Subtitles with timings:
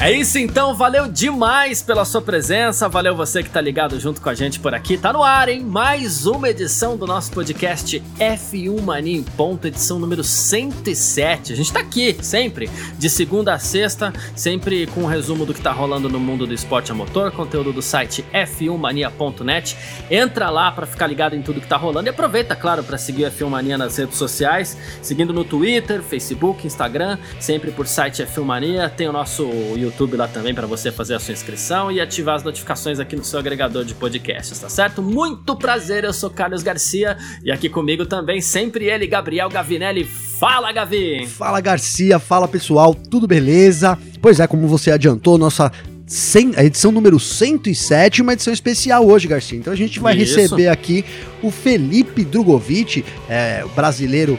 [0.00, 4.28] É isso então, valeu demais pela sua presença, valeu você que tá ligado junto com
[4.28, 4.96] a gente por aqui.
[4.96, 5.60] Tá no ar, hein?
[5.64, 11.52] Mais uma edição do nosso podcast F1 Mania em ponto, edição número 107.
[11.52, 15.60] A gente tá aqui sempre, de segunda a sexta, sempre com um resumo do que
[15.60, 19.76] tá rolando no mundo do esporte a motor, conteúdo do site f1mania.net.
[20.08, 23.24] Entra lá para ficar ligado em tudo que tá rolando e aproveita, claro, para seguir
[23.24, 28.44] o F1 Mania nas redes sociais, seguindo no Twitter, Facebook, Instagram, sempre por site F1
[28.44, 28.88] Mania.
[28.88, 32.36] Tem o nosso YouTube YouTube lá também para você fazer a sua inscrição e ativar
[32.36, 35.02] as notificações aqui no seu agregador de podcasts, tá certo?
[35.02, 40.04] Muito prazer, eu sou Carlos Garcia e aqui comigo também sempre ele, Gabriel Gavinelli.
[40.04, 41.26] Fala, Gavi!
[41.26, 43.98] Fala, Garcia, fala pessoal, tudo beleza?
[44.20, 45.72] Pois é, como você adiantou, nossa
[46.06, 49.58] 100, a edição número 107, uma edição especial hoje, Garcia.
[49.58, 50.36] Então a gente vai Isso.
[50.36, 51.04] receber aqui
[51.42, 54.38] o Felipe Drogovic, é, brasileiro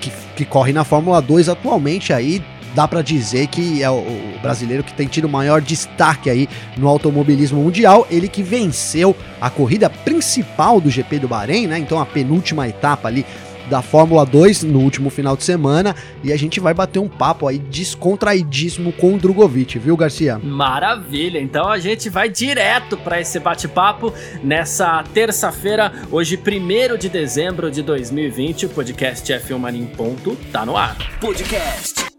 [0.00, 2.42] que, que corre na Fórmula 2 atualmente aí,
[2.74, 6.88] dá para dizer que é o, o, brasileiro que tem tido maior destaque aí no
[6.88, 11.78] automobilismo mundial, ele que venceu a corrida principal do GP do Bahrein, né?
[11.78, 13.24] Então a penúltima etapa ali
[13.68, 17.46] da Fórmula 2 no último final de semana e a gente vai bater um papo
[17.46, 20.38] aí descontraidíssimo com o Drogovic, viu, Garcia?
[20.42, 21.40] Maravilha!
[21.40, 27.82] Então a gente vai direto para esse bate-papo nessa terça-feira, hoje 1 de dezembro de
[27.82, 28.66] 2020.
[28.66, 30.96] O podcast F1 Mania em ponto tá no ar.
[31.20, 32.09] Podcast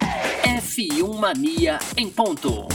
[0.72, 2.66] F1 Mania em ponto.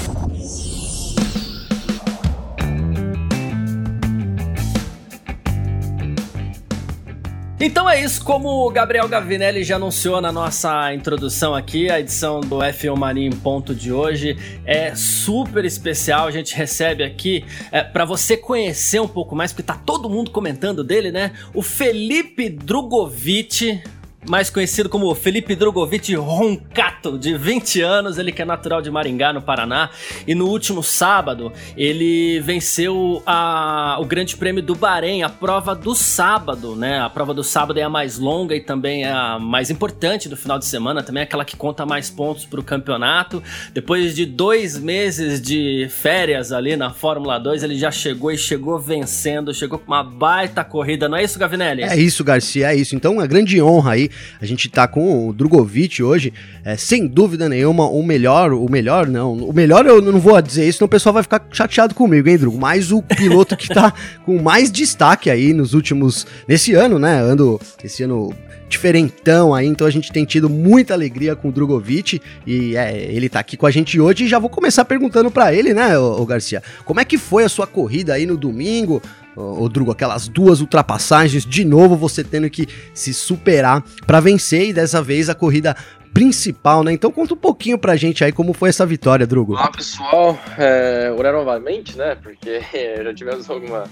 [7.59, 12.43] Então é isso, como o Gabriel Gavinelli já anunciou na nossa introdução aqui, a edição
[12.43, 16.27] do F1 Mania em ponto de hoje é super especial.
[16.27, 20.31] A gente recebe aqui é, para você conhecer um pouco mais, porque tá todo mundo
[20.31, 21.33] comentando dele, né?
[21.55, 23.83] O Felipe Drugovic,
[24.29, 29.33] mais conhecido como Felipe Drogovic Roncato, de 20 anos, ele que é natural de Maringá,
[29.33, 29.91] no Paraná,
[30.27, 35.95] e no último sábado ele venceu a, o Grande Prêmio do Bahrein, a prova do
[35.95, 36.99] sábado, né?
[36.99, 40.37] A prova do sábado é a mais longa e também é a mais importante do
[40.37, 43.43] final de semana, também é aquela que conta mais pontos para o campeonato.
[43.73, 48.79] Depois de dois meses de férias ali na Fórmula 2, ele já chegou e chegou
[48.79, 51.83] vencendo, chegou com uma baita corrida, não é isso, Gavinelli?
[51.83, 52.97] É isso, Garcia, é isso.
[52.97, 54.11] Então, uma grande honra aí
[54.41, 56.33] a gente tá com o Drogovic hoje,
[56.65, 60.69] é, sem dúvida nenhuma, o melhor, o melhor não, o melhor eu não vou dizer
[60.69, 62.59] isso, senão o pessoal vai ficar chateado comigo, hein, Drugo?
[62.59, 63.93] Mas o piloto que tá
[64.25, 68.35] com mais destaque aí nos últimos, nesse ano, né, ando, esse ano
[68.69, 73.29] diferentão aí, então a gente tem tido muita alegria com o Drogovic e é, ele
[73.29, 76.25] tá aqui com a gente hoje e já vou começar perguntando para ele, né, o
[76.27, 79.01] Garcia, como é que foi a sua corrida aí no domingo?
[79.37, 84.73] O Drugo, aquelas duas ultrapassagens, de novo você tendo que se superar para vencer e
[84.73, 85.77] dessa vez a corrida
[86.17, 86.93] principal, né?
[86.95, 89.53] Então conta um pouquinho pra gente aí como foi essa vitória, Drugo.
[89.53, 92.15] Olá pessoal, é, novamente, né?
[92.15, 92.63] Porque
[93.05, 93.85] já tivemos alguma.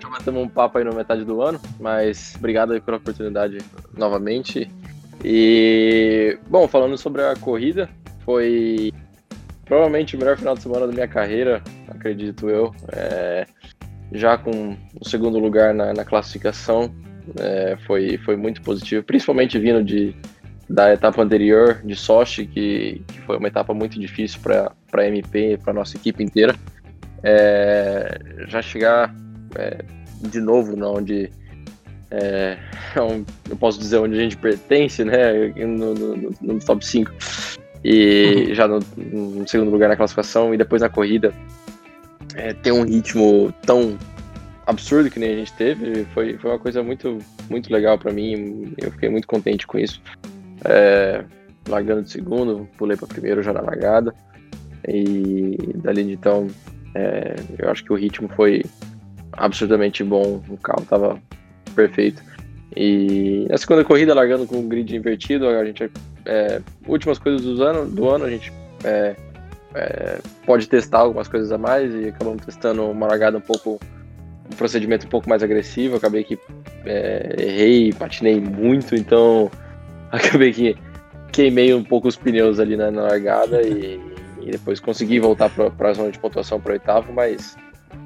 [0.00, 3.58] Já batemos um papo aí na metade do ano, mas obrigado aí pela oportunidade
[3.96, 4.68] novamente.
[5.24, 7.88] E, bom, falando sobre a corrida,
[8.24, 8.92] foi
[9.64, 12.74] provavelmente o melhor final de semana da minha carreira, acredito eu.
[12.88, 13.46] É,
[14.14, 16.92] já com o segundo lugar na, na classificação,
[17.38, 20.14] é, foi, foi muito positivo, principalmente vindo de,
[20.68, 25.58] da etapa anterior de Sochi, que, que foi uma etapa muito difícil para a MP,
[25.62, 26.54] para nossa equipe inteira.
[27.22, 28.18] É,
[28.48, 29.14] já chegar
[29.54, 29.84] é,
[30.20, 31.30] de novo na onde
[32.10, 32.58] é,
[33.48, 37.10] eu posso dizer onde a gente pertence, né, no, no, no top 5
[37.84, 38.54] e uhum.
[38.54, 41.32] já no, no, segundo lugar na classificação e depois na corrida
[42.34, 43.98] é, ter um ritmo tão
[44.66, 47.18] absurdo que nem a gente teve foi, foi uma coisa muito,
[47.50, 48.72] muito legal para mim.
[48.78, 50.00] Eu fiquei muito contente com isso.
[50.64, 51.24] É,
[51.68, 54.14] largando de segundo, pulei para primeiro já na largada.
[54.88, 56.48] E dali de então,
[56.94, 58.64] é, eu acho que o ritmo foi
[59.32, 60.42] absurdamente bom.
[60.48, 61.20] O carro estava
[61.74, 62.22] perfeito.
[62.74, 65.90] E na segunda corrida, largando com o grid invertido, a gente
[66.24, 68.52] é, últimas coisas do ano, do ano a gente
[69.74, 73.80] é, pode testar algumas coisas a mais e acabamos testando uma largada um pouco
[74.50, 76.38] um procedimento um pouco mais agressivo, acabei que
[76.84, 79.50] é, errei, patinei muito, então
[80.10, 80.76] acabei que
[81.32, 84.00] queimei um pouco os pneus ali na, na largada e,
[84.42, 87.56] e, depois consegui voltar para a zona de pontuação para oitavo, mas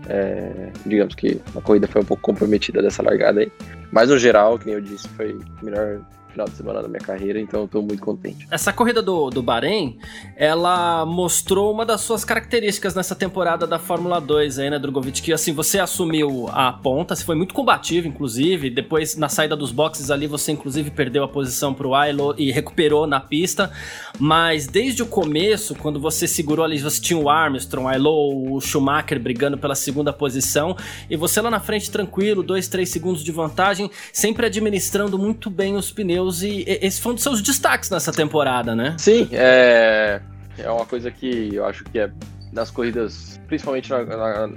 [0.09, 3.51] é, digamos que a corrida foi um pouco comprometida dessa largada aí.
[3.91, 6.01] Mas no geral, que nem eu disse, foi o melhor
[6.37, 8.47] final de semana da minha carreira, então eu tô muito contente.
[8.51, 9.99] Essa corrida do, do Bahrein,
[10.37, 15.23] ela mostrou uma das suas características nessa temporada da Fórmula 2 aí, né, Drogovic?
[15.23, 18.69] Que assim, você assumiu a ponta, você foi muito combativo, inclusive.
[18.69, 23.07] Depois, na saída dos boxes ali, você inclusive perdeu a posição pro Ailo e recuperou
[23.07, 23.71] na pista.
[24.19, 28.61] Mas desde o começo, quando você segurou ali, você tinha o Armstrong, o Ailo, o
[28.61, 30.77] Schumacher brigando pela segunda posição,
[31.09, 33.76] e você lá na frente tranquilo, dois, três segundos de vantagem,
[34.13, 36.43] sempre administrando muito bem os pneus.
[36.43, 38.97] E esse foi um dos seus destaques nessa temporada, né?
[38.99, 40.21] Sim, é,
[40.59, 42.11] é uma coisa que eu acho que é
[42.53, 44.51] nas corridas, principalmente na, na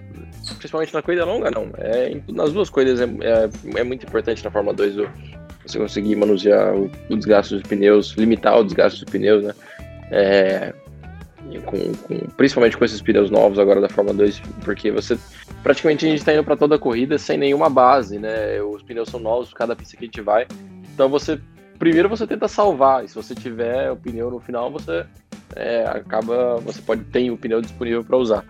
[0.57, 1.69] principalmente na corrida longa, não.
[1.77, 3.49] É, nas duas corridas é, é,
[3.79, 4.95] é muito importante na Fórmula 2
[5.65, 9.53] você conseguir manusear o, o, desgaste dos pneus, limitar o desgaste dos pneus, né?
[10.11, 10.73] É,
[11.57, 15.17] com, com, principalmente com esses pneus novos agora da Fórmula 2, porque você
[15.63, 18.61] praticamente a gente está indo para toda a corrida sem nenhuma base, né?
[18.61, 20.45] Os pneus são novos cada pista que a gente vai.
[20.93, 21.39] Então você
[21.79, 25.05] primeiro você tenta salvar, e se você tiver o pneu no final, você
[25.55, 28.45] é, acaba, você pode ter o pneu disponível para usar.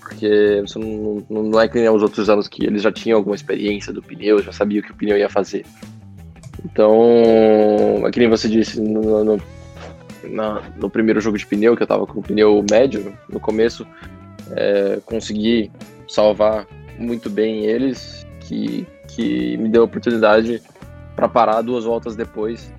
[0.00, 3.36] Porque você não, não, é que nem os outros anos que eles já tinham alguma
[3.36, 5.64] experiência do pneu, já sabia o que o pneu ia fazer.
[6.64, 9.42] Então, é que nem você disse no, no,
[10.24, 13.86] na, no primeiro jogo de pneu, que eu tava com o pneu médio no começo,
[14.50, 15.70] é, consegui
[16.08, 16.66] salvar
[16.98, 20.62] muito bem eles, que, que me deu a oportunidade
[21.16, 22.72] para parar duas voltas depois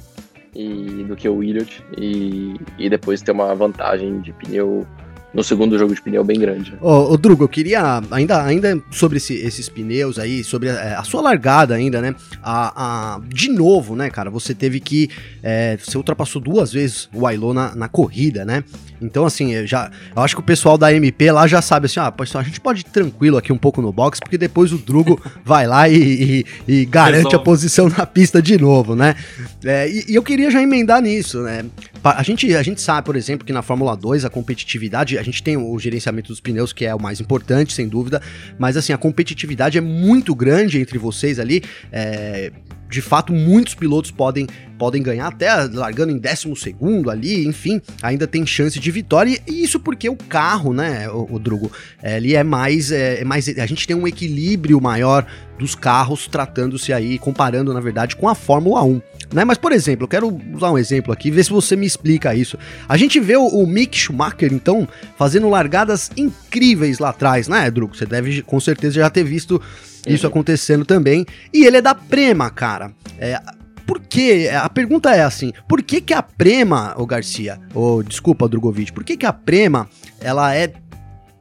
[0.56, 4.86] e, do que o Williot e, e depois ter uma vantagem de pneu
[5.34, 6.76] no segundo jogo de pneu bem grande.
[6.80, 11.22] Ô, Drugo, eu queria, ainda, ainda sobre esse, esses pneus aí, sobre a, a, sua
[11.22, 12.16] largada ainda, né?
[12.42, 15.10] A, a, de novo, né, cara, você teve que.
[15.42, 18.64] É, você ultrapassou duas vezes o Ailô na, na corrida, né?
[19.01, 19.92] Então, assim, eu já.
[20.16, 22.60] Eu acho que o pessoal da MP lá já sabe assim, ah, pessoal, a gente
[22.60, 26.45] pode ir tranquilo aqui um pouco no box, porque depois o Drugo vai lá e,
[26.68, 27.36] e, e garante Resolve.
[27.36, 29.16] a posição na pista de novo, né?
[29.63, 31.66] É, e, e eu queria já emendar nisso, né?
[32.04, 35.42] A gente, a gente sabe, por exemplo, que na Fórmula 2 a competitividade, a gente
[35.42, 38.22] tem o gerenciamento dos pneus, que é o mais importante, sem dúvida,
[38.60, 41.63] mas assim, a competitividade é muito grande entre vocês ali.
[41.92, 42.51] É,
[42.94, 44.48] de fato, muitos pilotos podem,
[44.78, 49.40] podem ganhar, até largando em décimo segundo ali, enfim, ainda tem chance de vitória.
[49.48, 51.72] E isso porque o carro, né, o, o Drugo,
[52.04, 53.50] ele é mais, é, é mais.
[53.50, 55.25] A gente tem um equilíbrio maior
[55.57, 59.01] dos carros, tratando-se aí, comparando, na verdade, com a Fórmula 1.
[59.34, 59.44] Né?
[59.44, 62.58] Mas, por exemplo, eu quero usar um exemplo aqui, ver se você me explica isso.
[62.88, 64.88] A gente vê o, o Mick Schumacher, então,
[65.18, 67.96] fazendo largadas incríveis lá atrás, né, Drugo?
[67.96, 69.62] Você deve, com certeza, já ter visto
[70.08, 71.26] isso acontecendo também.
[71.54, 72.92] E ele é da Prema, cara.
[73.18, 73.40] É,
[73.86, 74.48] por que?
[74.50, 79.04] A pergunta é assim: por que, que a Prema, o Garcia, ou desculpa, Drogovic, por
[79.04, 79.90] que, que a Prema
[80.22, 80.72] ela é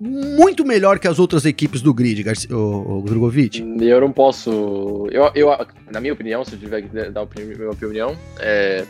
[0.03, 3.65] muito melhor que as outras equipes do grid, Garcia, o, o Drogovic?
[3.81, 5.07] Eu não posso.
[5.13, 5.49] Eu, eu,
[5.91, 8.85] na minha opinião, se eu tiver que dar a minha opinião, é,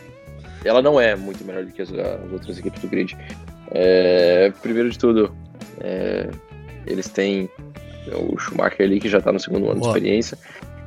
[0.65, 3.15] ela não é muito melhor do que as, as outras equipes do grid.
[3.71, 5.35] É, primeiro de tudo,
[5.81, 6.29] é,
[6.87, 7.49] eles têm
[8.11, 9.91] o Schumacher ali, que já tá no segundo ano Boa.
[9.93, 10.37] de experiência.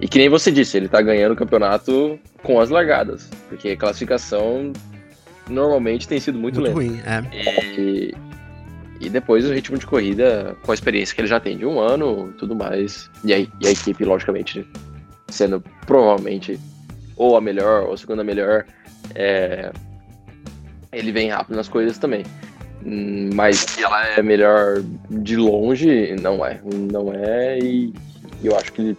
[0.00, 3.30] E que nem você disse, ele tá ganhando o campeonato com as largadas.
[3.48, 4.72] Porque a classificação
[5.48, 6.92] normalmente tem sido muito, muito lenta.
[6.92, 7.22] Ruim, é.
[7.80, 8.14] E,
[9.00, 11.78] e depois o ritmo de corrida, com a experiência que ele já tem de um
[11.78, 13.10] ano tudo mais.
[13.24, 14.66] E a, e a equipe, logicamente,
[15.28, 16.58] sendo provavelmente
[17.16, 18.64] ou a melhor ou a segunda melhor,
[19.14, 19.70] é,
[20.92, 22.24] ele vem rápido nas coisas também.
[23.34, 26.60] Mas que ela é melhor de longe, não é.
[26.92, 27.92] Não é, e
[28.44, 28.98] eu acho que ele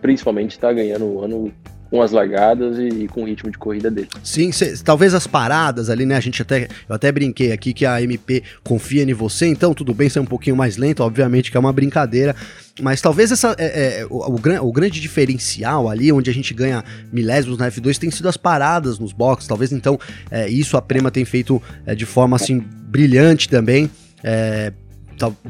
[0.00, 1.52] principalmente está ganhando o ano
[1.94, 4.08] com as largadas e, com o ritmo de corrida dele.
[4.24, 6.16] Sim, cê, talvez as paradas ali, né?
[6.16, 6.66] A gente até.
[6.88, 10.24] Eu até brinquei aqui que a MP confia em você, então tudo bem ser um
[10.24, 12.34] pouquinho mais lento, obviamente que é uma brincadeira.
[12.82, 16.82] Mas talvez essa, é, é, o, o, o, grande diferencial ali, onde a gente ganha
[17.12, 19.46] milésimos na F2, tem sido as paradas nos boxes.
[19.46, 19.96] Talvez então
[20.32, 23.88] é, isso a Prema tem feito é, de forma assim brilhante também.
[24.24, 24.72] É,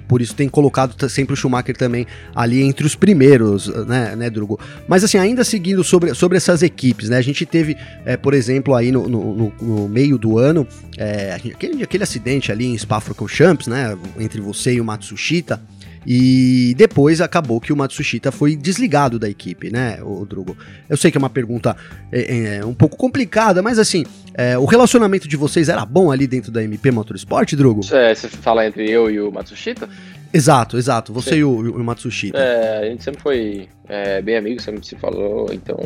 [0.08, 4.58] por isso tem colocado sempre o Schumacher também ali entre os primeiros, né, né Drugo?
[4.88, 7.16] Mas assim, ainda seguindo sobre, sobre essas equipes, né?
[7.16, 10.66] A gente teve, é, por exemplo, aí no, no, no meio do ano,
[10.96, 13.96] é, aquele, aquele acidente ali em Spa-Francorchamps, né?
[14.18, 15.60] Entre você e o Matsushita.
[16.06, 20.56] E depois acabou que o Matsushita foi desligado da equipe, né, o Drugo?
[20.88, 21.76] Eu sei que é uma pergunta
[22.12, 26.26] é, é, um pouco complicada, mas assim, é, o relacionamento de vocês era bom ali
[26.26, 27.80] dentro da MP Motorsport, Drugo?
[27.92, 29.88] É, você fala entre eu e o Matsushita?
[30.32, 31.12] Exato, exato.
[31.12, 32.36] Você e o, o, Matsushita.
[32.36, 35.78] É, a gente sempre foi é, bem amigo, sempre se falou, então,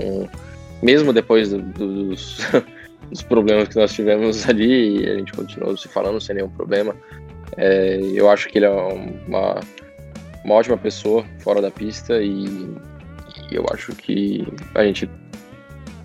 [0.83, 2.39] mesmo depois do, do, dos,
[3.11, 6.97] dos problemas que nós tivemos ali, a gente continuou se falando sem nenhum problema.
[7.57, 9.61] É, eu acho que ele é uma
[10.45, 12.47] uma ótima pessoa fora da pista e,
[13.51, 15.09] e eu acho que a gente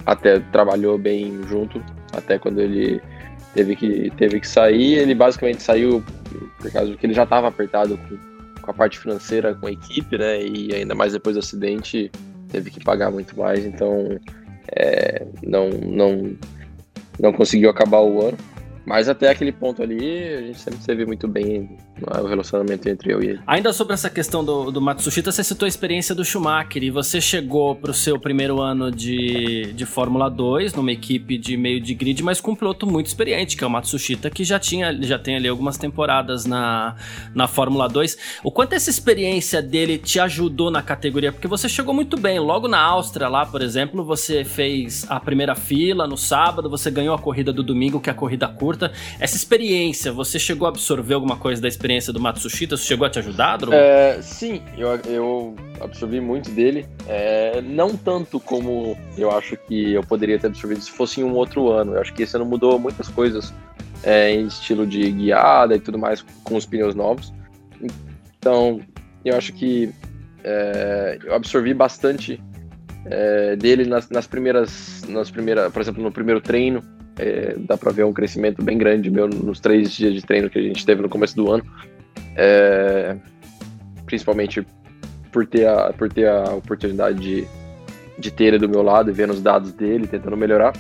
[0.06, 3.02] até trabalhou bem junto, até quando ele
[3.54, 4.96] teve que, teve que sair.
[4.96, 6.04] Ele basicamente saiu
[6.60, 10.18] por causa que ele já estava apertado com, com, a parte financeira, com a equipe,
[10.18, 10.42] né?
[10.42, 12.12] E ainda mais depois do acidente,
[12.50, 14.20] teve que pagar muito mais, então
[14.76, 16.36] é, não, não,
[17.20, 18.38] não conseguiu acabar o ano.
[18.86, 23.14] Mas até aquele ponto ali, a gente sempre se vê muito bem o relacionamento entre
[23.14, 23.40] eu e ele.
[23.48, 27.22] Ainda sobre essa questão do, do Matsushita, você citou a experiência do Schumacher e você
[27.22, 31.94] chegou para o seu primeiro ano de, de Fórmula 2, numa equipe de meio de
[31.94, 35.18] grid, mas com um piloto muito experiente, que é o Matsushita, que já, tinha, já
[35.18, 36.96] tem ali algumas temporadas na,
[37.34, 38.18] na Fórmula 2.
[38.44, 41.32] O quanto essa experiência dele te ajudou na categoria?
[41.32, 42.40] Porque você chegou muito bem.
[42.40, 47.16] Logo na Áustria, lá, por exemplo, você fez a primeira fila no sábado, você ganhou
[47.16, 48.73] a corrida do domingo, que é a corrida curta.
[49.20, 52.14] Essa experiência, você chegou a absorver alguma coisa da experiência?
[52.14, 52.76] do Matsushita?
[52.76, 56.86] Isso chegou a te ajudar, É, sim, eu, eu absorvi muito dele.
[57.08, 61.34] É, não tanto como eu acho que eu poderia ter absorvido se fosse em um
[61.34, 61.94] outro ano.
[61.94, 63.54] Eu acho que esse ano mudou muitas coisas
[64.04, 67.34] é, em estilo de guiada e tudo mais com os pneus novos.
[68.40, 68.82] Então,
[69.24, 69.94] eu acho que
[70.44, 72.42] é, eu absorvi bastante
[73.06, 76.82] é, dele nas, nas, primeiras, nas primeiras, por exemplo, no primeiro treino,
[77.18, 80.60] é, dá para ver um crescimento bem grande meu nos três dias de treino que
[80.60, 81.64] a gente teve no começo do ano.
[82.36, 83.16] É,
[84.06, 84.66] principalmente
[85.32, 87.48] por ter, a, por ter a oportunidade de,
[88.18, 90.74] de ter ele do meu lado e vendo os dados dele, tentando melhorar.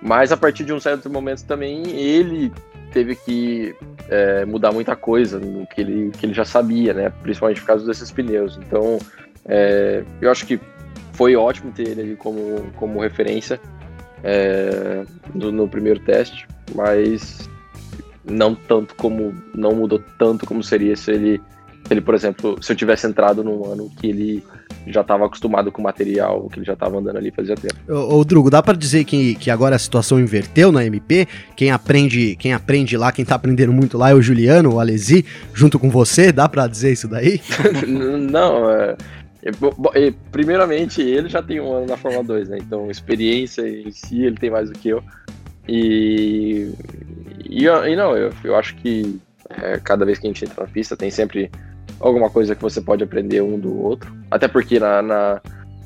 [0.00, 2.52] Mas a partir de um certo momento também ele
[2.92, 3.74] teve que
[4.08, 7.12] é, mudar muita coisa no que ele, que ele já sabia, né?
[7.22, 8.58] Principalmente por causa desses pneus.
[8.64, 8.98] Então,
[9.44, 10.58] é, eu acho que
[11.12, 13.60] foi ótimo ter ele como, como referência
[14.22, 17.48] é, no, no, primeiro teste, mas
[18.24, 21.40] não tanto como não mudou tanto como seria se ele,
[21.90, 24.44] ele por exemplo, se eu tivesse entrado num ano que ele
[24.86, 27.74] já estava acostumado com o material, que ele já estava andando ali fazia tempo.
[27.88, 31.26] Ô, ô Drugo, dá para dizer que, que agora a situação inverteu na MP?
[31.56, 35.24] Quem aprende, quem aprende lá, quem tá aprendendo muito lá é o Juliano, o Alesi,
[35.52, 37.40] junto com você, dá para dizer isso daí?
[37.86, 38.96] não, é,
[40.30, 42.58] primeiramente, ele já tem um ano na Fórmula 2, né?
[42.60, 45.02] Então, experiência em si, ele tem mais do que eu.
[45.68, 46.72] E,
[47.44, 50.70] e, e não, eu, eu acho que é, cada vez que a gente entra na
[50.70, 51.50] pista, tem sempre
[52.00, 54.14] alguma coisa que você pode aprender um do outro.
[54.30, 55.40] Até porque na, na,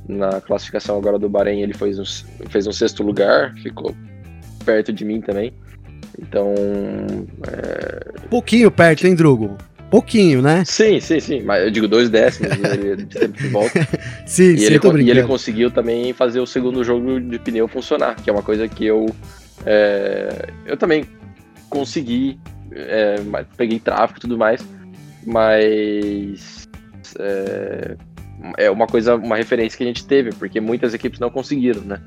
[0.08, 2.04] na classificação agora do Bahrein, ele fez um,
[2.48, 3.94] fez um sexto lugar, ficou
[4.64, 5.52] perto de mim também.
[6.18, 6.54] Então.
[7.48, 8.28] É...
[8.28, 9.56] Pouquinho perto, hein, Drugo?
[9.92, 10.64] Pouquinho, né?
[10.64, 11.42] Sim, sim, sim.
[11.42, 13.86] Mas eu digo dois décimos né, de tempo de volta.
[14.24, 18.16] sim, e sim, ele, e ele conseguiu também fazer o segundo jogo de pneu funcionar,
[18.16, 19.04] que é uma coisa que eu.
[19.66, 21.04] É, eu também
[21.68, 22.40] consegui.
[22.74, 23.16] É,
[23.54, 24.66] peguei tráfego e tudo mais.
[25.26, 26.66] Mas.
[27.18, 27.94] É,
[28.56, 32.00] é uma coisa, uma referência que a gente teve, porque muitas equipes não conseguiram, né?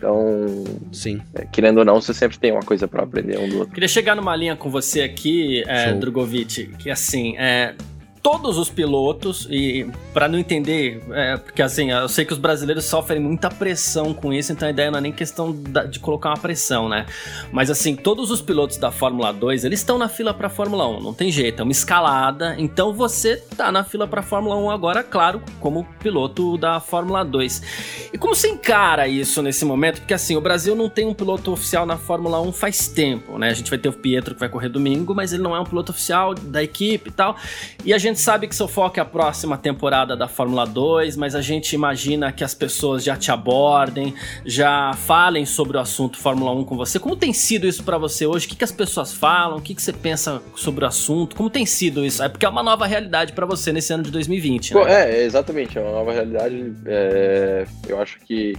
[0.00, 1.20] Então, sim.
[1.34, 3.74] É, querendo ou não, você sempre tem uma coisa para aprender um do outro.
[3.74, 7.74] Queria chegar numa linha com você aqui, é, Drogovic, que assim, é,
[8.22, 12.84] todos os pilotos, e para não entender, é, porque assim, eu sei que os brasileiros
[12.84, 16.30] sofrem muita pressão com isso, então a ideia não é nem questão da, de colocar
[16.30, 17.06] uma pressão, né?
[17.50, 21.00] Mas assim, todos os pilotos da Fórmula 2, eles estão na fila para Fórmula 1,
[21.00, 25.02] não tem jeito, é uma escalada, então você tá na fila para Fórmula 1 agora,
[25.02, 28.10] claro, como piloto da Fórmula 2.
[28.12, 30.00] E como você encara isso nesse momento?
[30.00, 33.50] Porque assim, o Brasil não tem um piloto oficial na Fórmula 1 faz tempo, né?
[33.50, 35.64] A gente vai ter o Pietro que vai correr domingo, mas ele não é um
[35.64, 37.36] piloto oficial da equipe e tal.
[37.84, 41.16] E a gente gente sabe que seu foco é a próxima temporada da Fórmula 2,
[41.16, 44.14] mas a gente imagina que as pessoas já te abordem,
[44.44, 46.98] já falem sobre o assunto Fórmula 1 com você.
[46.98, 48.46] Como tem sido isso para você hoje?
[48.46, 49.58] O que, que as pessoas falam?
[49.58, 51.36] O que, que você pensa sobre o assunto?
[51.36, 52.22] Como tem sido isso?
[52.22, 54.80] É porque é uma nova realidade para você nesse ano de 2020, né?
[54.88, 56.74] É, exatamente, é uma nova realidade.
[56.86, 58.54] É, eu acho que,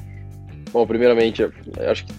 [0.72, 1.44] bom, primeiramente,
[1.90, 2.14] acho que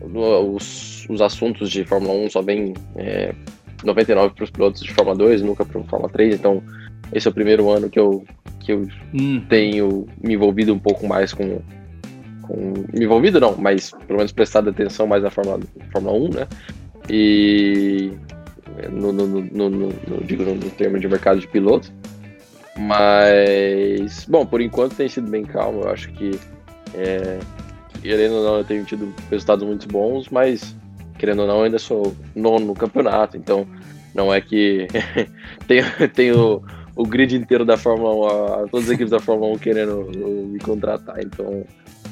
[0.00, 3.34] os, os assuntos de Fórmula 1 só vêm é,
[3.84, 6.62] 99 para os pilotos de Fórmula 2, nunca para Fórmula 3, então
[7.12, 8.24] esse é o primeiro ano que eu,
[8.60, 9.42] que eu hum.
[9.48, 11.60] tenho me envolvido um pouco mais com,
[12.42, 12.74] com.
[12.92, 15.60] Me envolvido não, mas pelo menos prestado atenção mais na Fórmula,
[15.92, 16.48] Fórmula 1, né?
[17.08, 18.12] E.
[18.92, 21.92] No, no, no, no, digo no termo de mercado de piloto.
[22.78, 24.24] Mas.
[24.28, 26.30] Bom, por enquanto tem sido bem calmo, eu acho que.
[26.94, 27.38] É,
[28.00, 30.74] querendo ou não, eu tenho tido resultados muito bons, mas
[31.20, 33.66] querendo ou não, ainda sou nono no campeonato, então
[34.14, 34.88] não é que
[35.68, 35.82] tem,
[36.14, 36.62] tem o,
[36.96, 41.20] o grid inteiro da Fórmula 1, todas as equipes da Fórmula 1 querendo me contratar,
[41.22, 41.62] então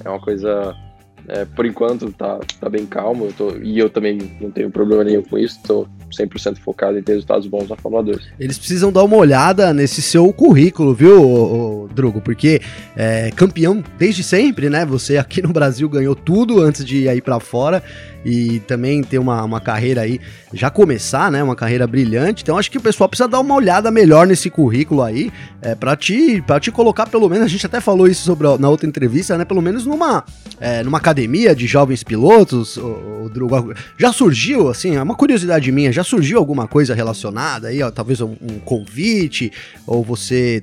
[0.05, 0.77] é uma coisa,
[1.27, 5.05] é, por enquanto tá, tá bem calmo, eu tô, e eu também não tenho problema
[5.05, 8.19] nenhum com isso, tô, 100% focado em ter resultados bons na Fórmula 2.
[8.39, 12.21] Eles precisam dar uma olhada nesse seu currículo, viu, ô, ô, Drugo?
[12.21, 12.61] Porque
[12.97, 14.85] é, campeão desde sempre, né?
[14.87, 17.83] Você aqui no Brasil ganhou tudo antes de ir para fora
[18.25, 20.21] e também ter uma, uma carreira aí,
[20.53, 21.43] já começar, né?
[21.43, 22.43] Uma carreira brilhante.
[22.43, 25.31] Então acho que o pessoal precisa dar uma olhada melhor nesse currículo aí,
[25.63, 28.69] é, para te, pra te colocar pelo menos, a gente até falou isso sobre na
[28.69, 29.45] outra entrevista, né?
[29.45, 30.25] Pelo menos numa,
[30.61, 33.73] é, numa academia de jovens pilotos, o, o Drugo.
[33.97, 38.21] Já surgiu, assim, é uma curiosidade minha, já surgiu alguma coisa relacionada aí, ó, talvez
[38.21, 39.51] um, um convite,
[39.87, 40.61] ou você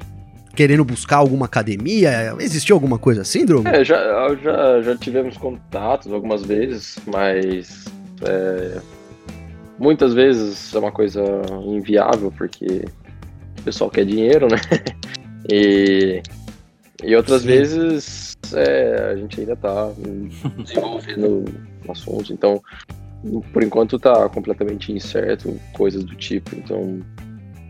[0.56, 2.36] querendo buscar alguma academia?
[2.40, 3.68] Existiu alguma coisa assim, Drugo?
[3.68, 3.98] É, já,
[4.36, 7.86] já, já tivemos contatos algumas vezes, mas
[8.22, 8.78] é,
[9.80, 11.24] muitas vezes é uma coisa
[11.66, 12.86] inviável, porque
[13.60, 14.58] o pessoal quer dinheiro, né?
[15.48, 16.24] E,
[17.04, 17.48] e outras Sim.
[17.50, 19.92] vezes é, a gente ainda tá
[20.58, 21.46] desenvolvendo
[21.90, 22.62] assuntos, então
[23.52, 27.00] por enquanto tá completamente incerto, coisas do tipo, então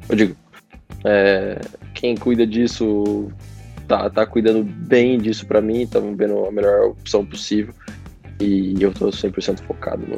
[0.09, 0.35] eu digo,
[1.03, 1.59] é,
[1.93, 3.31] quem cuida disso
[3.87, 7.73] tá, tá cuidando bem disso para mim, estamos vendo a melhor opção possível.
[8.39, 10.17] E eu tô 100% focado no,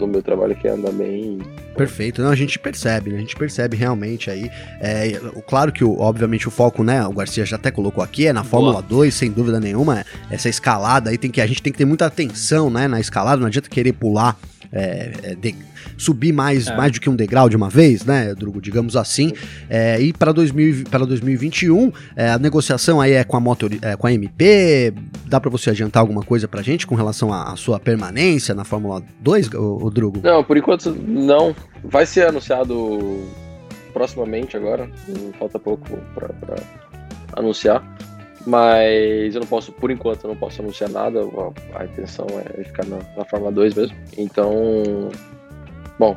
[0.00, 1.38] no meu trabalho que anda bem.
[1.76, 3.18] Perfeito, não, a gente percebe, né?
[3.18, 4.50] A gente percebe realmente aí.
[4.80, 5.12] É,
[5.46, 7.06] claro que, obviamente, o foco, né?
[7.06, 8.82] O Garcia já até colocou aqui, é na Fórmula Boa.
[8.82, 10.04] 2, sem dúvida nenhuma.
[10.30, 11.40] Essa escalada aí tem que.
[11.40, 12.88] A gente tem que ter muita atenção, né?
[12.88, 14.36] Na escalada, não adianta querer pular
[14.72, 15.54] é, é, de,
[15.98, 16.76] subir mais, é.
[16.76, 19.32] mais do que um degrau de uma vez, né, Drugo, digamos assim.
[19.68, 24.12] É, e para 2021, é, a negociação aí é com a moto, é, com a
[24.12, 24.94] MP.
[25.26, 29.02] Dá para você adiantar alguma coisa pra gente com relação à, sua permanência na Fórmula
[29.20, 30.20] 2, o, o Drugo?
[30.22, 31.54] Não, por enquanto não.
[31.84, 33.26] Vai ser anunciado
[33.92, 34.88] proximamente agora.
[35.38, 36.30] Falta pouco para
[37.36, 37.84] anunciar.
[38.46, 41.20] Mas eu não posso, por enquanto, eu não posso anunciar nada.
[41.20, 42.26] A, a intenção
[42.56, 43.96] é ficar na, na Fórmula 2 mesmo.
[44.16, 45.10] Então,
[45.98, 46.16] bom,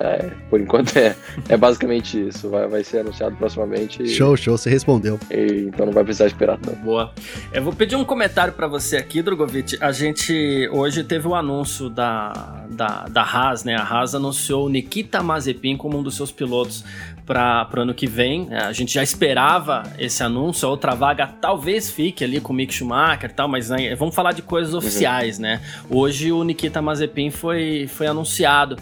[0.00, 1.14] é, por enquanto é,
[1.46, 2.48] é basicamente isso.
[2.48, 4.08] Vai, vai ser anunciado proximamente.
[4.08, 5.20] Show, show, você respondeu.
[5.30, 6.78] E, então não vai precisar esperar tanto.
[6.78, 7.12] Boa.
[7.52, 9.76] Eu vou pedir um comentário para você aqui, Drogovic.
[9.78, 13.76] A gente hoje teve o um anúncio da, da, da Haas, né?
[13.76, 16.82] A Haas anunciou o Nikita Mazepin como um dos seus pilotos
[17.30, 18.48] para o ano que vem.
[18.50, 22.56] É, a gente já esperava esse anúncio, a outra vaga talvez fique ali com o
[22.56, 24.80] Mick Schumacher e tal, mas né, vamos falar de coisas uhum.
[24.80, 25.42] oficiais, uhum.
[25.42, 25.60] né?
[25.88, 28.76] Hoje o Nikita Mazepin foi, foi anunciado.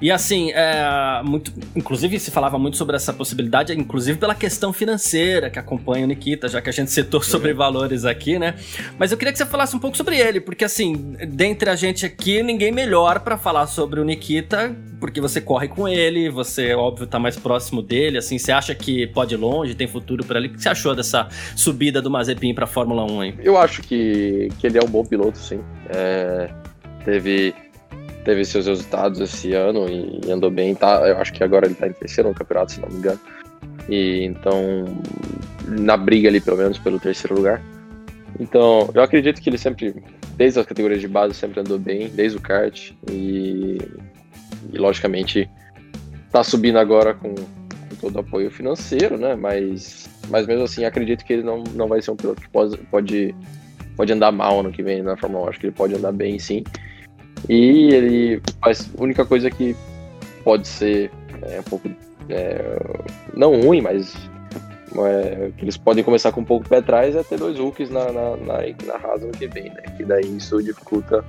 [0.00, 5.50] E assim, é, muito, inclusive se falava muito sobre essa possibilidade, inclusive pela questão financeira
[5.50, 7.58] que acompanha o Nikita, já que a gente citou sobre uhum.
[7.58, 8.54] valores aqui, né?
[8.98, 10.94] Mas eu queria que você falasse um pouco sobre ele, porque assim,
[11.28, 15.88] dentre a gente aqui, ninguém melhor para falar sobre o Nikita, porque você corre com
[15.88, 19.88] ele, você, óbvio, tá mais próximo dele, assim, você acha que pode ir longe, tem
[19.88, 20.46] futuro para ele?
[20.46, 23.34] O que você achou dessa subida do Mazepin pra Fórmula 1 aí?
[23.42, 25.60] Eu acho que, que ele é um bom piloto, sim.
[25.88, 26.48] É,
[27.04, 27.52] teve,
[28.24, 31.02] teve seus resultados esse ano e, e, andou bem, tá?
[31.08, 33.18] Eu acho que agora ele tá em terceiro no campeonato, se não me engano.
[33.88, 34.84] E então,
[35.66, 37.60] na briga ali, pelo menos, pelo terceiro lugar.
[38.38, 39.96] Então, eu acredito que ele sempre,
[40.36, 42.92] desde as categorias de base, sempre andou bem, desde o kart.
[43.10, 43.78] E,
[44.72, 45.50] e logicamente,
[46.30, 47.34] tá subindo agora com,
[48.00, 49.34] todo apoio financeiro, né?
[49.34, 52.76] Mas, mas mesmo assim, acredito que ele não, não vai ser um piloto que pode,
[52.78, 53.34] pode,
[53.96, 55.48] pode andar mal no que vem na Fórmula 1.
[55.48, 56.64] Acho que ele pode andar bem, sim.
[57.48, 58.90] E ele faz.
[58.98, 59.76] A única coisa que
[60.42, 61.10] pode ser
[61.42, 61.90] é, um pouco.
[62.28, 62.78] É,
[63.36, 64.14] não ruim, mas.
[64.92, 68.06] É, que eles podem começar com um pouco pé atrás é ter dois hooks na,
[68.06, 69.82] na, na, na Haas no que vem, né?
[69.96, 71.24] Que daí isso dificulta,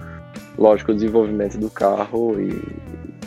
[0.57, 2.49] lógico, o desenvolvimento do carro e,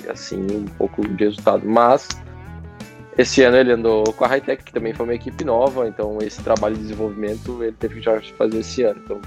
[0.04, 1.64] e assim um pouco de resultado.
[1.64, 2.09] Mas
[3.16, 6.42] esse ano ele andou com a Hightech, que também foi uma equipe nova, então esse
[6.42, 9.00] trabalho de desenvolvimento ele teve que já fazer esse ano.
[9.05, 9.20] Então,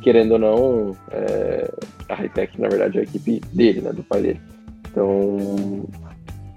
[0.00, 1.70] querendo ou não, é,
[2.08, 4.40] a Hightech na verdade é a equipe dele, né, do pai dele.
[4.90, 5.86] Então,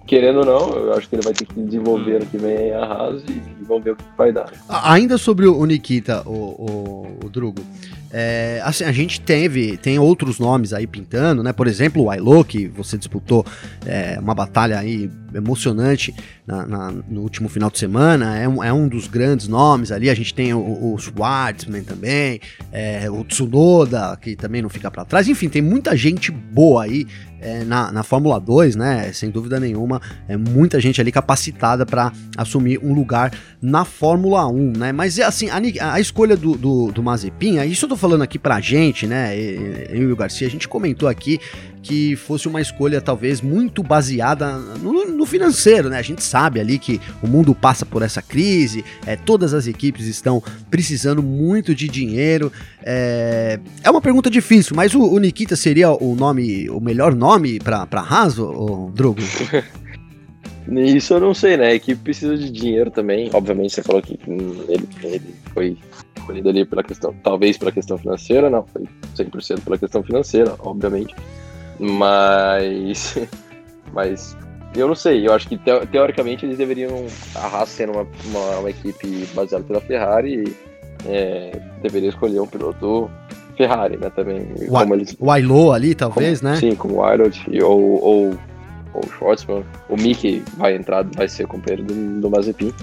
[0.05, 2.83] querendo ou não, eu acho que ele vai ter que desenvolver ano que vem a
[2.83, 4.51] Haas e, e vamos ver o que vai dar.
[4.69, 7.61] Ainda sobre o Nikita, o, o, o Drugo,
[8.11, 11.51] é, assim, a gente teve, tem outros nomes aí pintando, né?
[11.51, 13.45] Por exemplo, o Ailo, que você disputou
[13.85, 16.15] é, uma batalha aí emocionante
[16.45, 20.09] na, na, no último final de semana, é um, é um dos grandes nomes ali.
[20.09, 22.39] A gente tem o, o Schwartzman também,
[22.71, 25.27] é, o Tsunoda, que também não fica para trás.
[25.27, 27.05] Enfim, tem muita gente boa aí
[27.39, 29.11] é, na, na Fórmula 2, né?
[29.13, 34.73] Sem dúvida nenhuma, é muita gente ali capacitada para assumir um lugar na Fórmula 1,
[34.77, 34.91] né?
[34.91, 38.39] Mas é assim, a, a escolha do, do, do Mazepin, isso eu tô falando aqui
[38.39, 39.37] pra gente, né?
[39.37, 41.39] Eu e o Garcia, a gente comentou aqui
[41.87, 45.97] que fosse uma escolha talvez muito baseada no, no, financeiro, né?
[45.97, 50.05] A gente sabe ali que o mundo passa por essa crise, é, todas as equipes
[50.05, 52.51] estão precisando muito de dinheiro.
[52.83, 57.57] É, é uma pergunta difícil, mas o, o Nikita seria o nome, o melhor nome
[57.57, 59.21] para Haas, o Drogo?
[60.69, 61.67] Isso eu não sei, né?
[61.67, 63.29] A equipe precisa de dinheiro também.
[63.33, 64.19] Obviamente, você falou que
[64.67, 65.77] ele, ele foi
[66.17, 68.83] escolhido ali pela questão, talvez pela questão financeira, não, foi
[69.15, 71.15] 100% pela questão financeira, obviamente.
[71.79, 73.17] Mas,
[73.93, 74.37] mas
[74.75, 75.59] eu não sei, eu acho que
[75.91, 80.55] teoricamente eles deveriam, a Haas sendo uma, uma, uma equipe baseada pela Ferrari,
[81.05, 83.09] é, deveria escolher um piloto
[83.55, 84.47] Ferrari, né, também.
[84.67, 86.59] O, como eles, o Ailô ali, talvez, como, né?
[86.59, 88.37] Sim, como o Ailot, ou, ou
[88.93, 89.63] o Schwartzman.
[89.89, 92.73] O Mickey vai entrar, vai ser companheiro do, do Mazepin.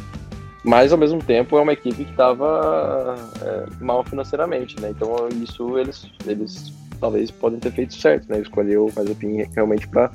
[0.64, 4.90] Mas ao mesmo tempo é uma equipe que estava é, mal financeiramente, né?
[4.90, 8.40] Então isso eles, eles talvez podem ter feito certo, né?
[8.40, 10.10] Escolher o Mazepin realmente para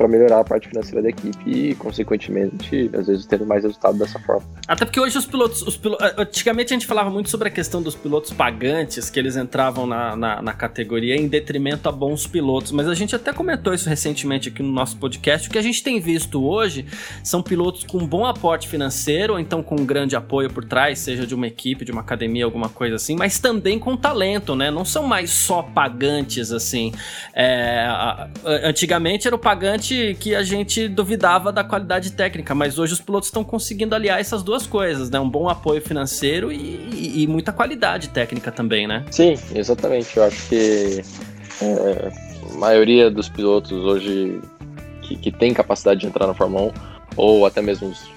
[0.00, 4.18] para melhorar a parte financeira da equipe e, consequentemente, às vezes tendo mais resultado dessa
[4.20, 4.46] forma.
[4.66, 6.06] Até porque hoje os pilotos, os pilotos.
[6.06, 9.86] Eh, antigamente a gente falava muito sobre a questão dos pilotos pagantes, que eles entravam
[9.86, 12.72] na, na, na, categoria em detrimento a bons pilotos.
[12.72, 15.48] Mas a gente até comentou isso recentemente aqui no nosso podcast.
[15.48, 16.86] O que a gente tem visto hoje
[17.22, 21.26] são pilotos com bom aporte financeiro, ou então com um grande apoio por trás, seja
[21.26, 24.70] de uma equipe, de uma academia, alguma coisa assim, mas também com talento, né?
[24.70, 26.90] Não são mais só pagantes assim.
[27.34, 27.86] É,
[28.64, 29.89] antigamente era o pagante
[30.20, 34.42] que a gente duvidava da qualidade técnica, mas hoje os pilotos estão conseguindo aliar essas
[34.42, 35.18] duas coisas, né?
[35.18, 39.04] Um bom apoio financeiro e, e, muita qualidade técnica também, né?
[39.10, 40.16] Sim, exatamente.
[40.16, 41.02] Eu acho que
[41.62, 42.12] é,
[42.52, 44.40] a maioria dos pilotos hoje
[45.02, 46.72] que, que tem capacidade de entrar na Fórmula 1,
[47.16, 48.10] ou até mesmo os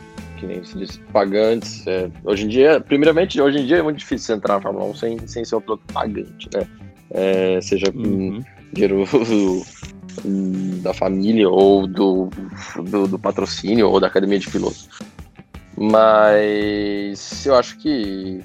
[0.44, 1.88] que nem se diz, pagantes.
[1.88, 4.96] É, hoje em dia, primeiramente, hoje em dia é muito difícil entrar na Fórmula 1
[4.96, 6.68] sem, sem ser um piloto pagante, né?
[7.12, 8.42] É, seja uhum.
[8.42, 9.06] com dinheiro
[10.82, 12.30] da família ou do,
[12.90, 14.90] do, do, patrocínio ou da academia de pilotos.
[15.78, 18.42] Mas eu acho que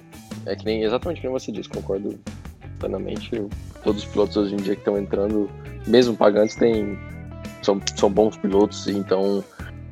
[0.46, 2.18] é que nem exatamente como você disse, concordo
[2.78, 3.30] plenamente.
[3.82, 5.50] Todos os pilotos hoje em dia que estão entrando,
[5.86, 6.98] mesmo pagantes, têm,
[7.62, 9.44] são, são bons pilotos, então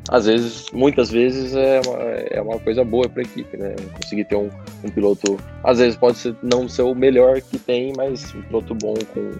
[0.09, 3.75] às vezes, muitas vezes é uma, é uma coisa boa para a equipe, né?
[4.01, 4.49] Conseguir ter um,
[4.85, 8.75] um piloto, às vezes pode ser, não ser o melhor que tem, mas um piloto
[8.75, 9.33] bom com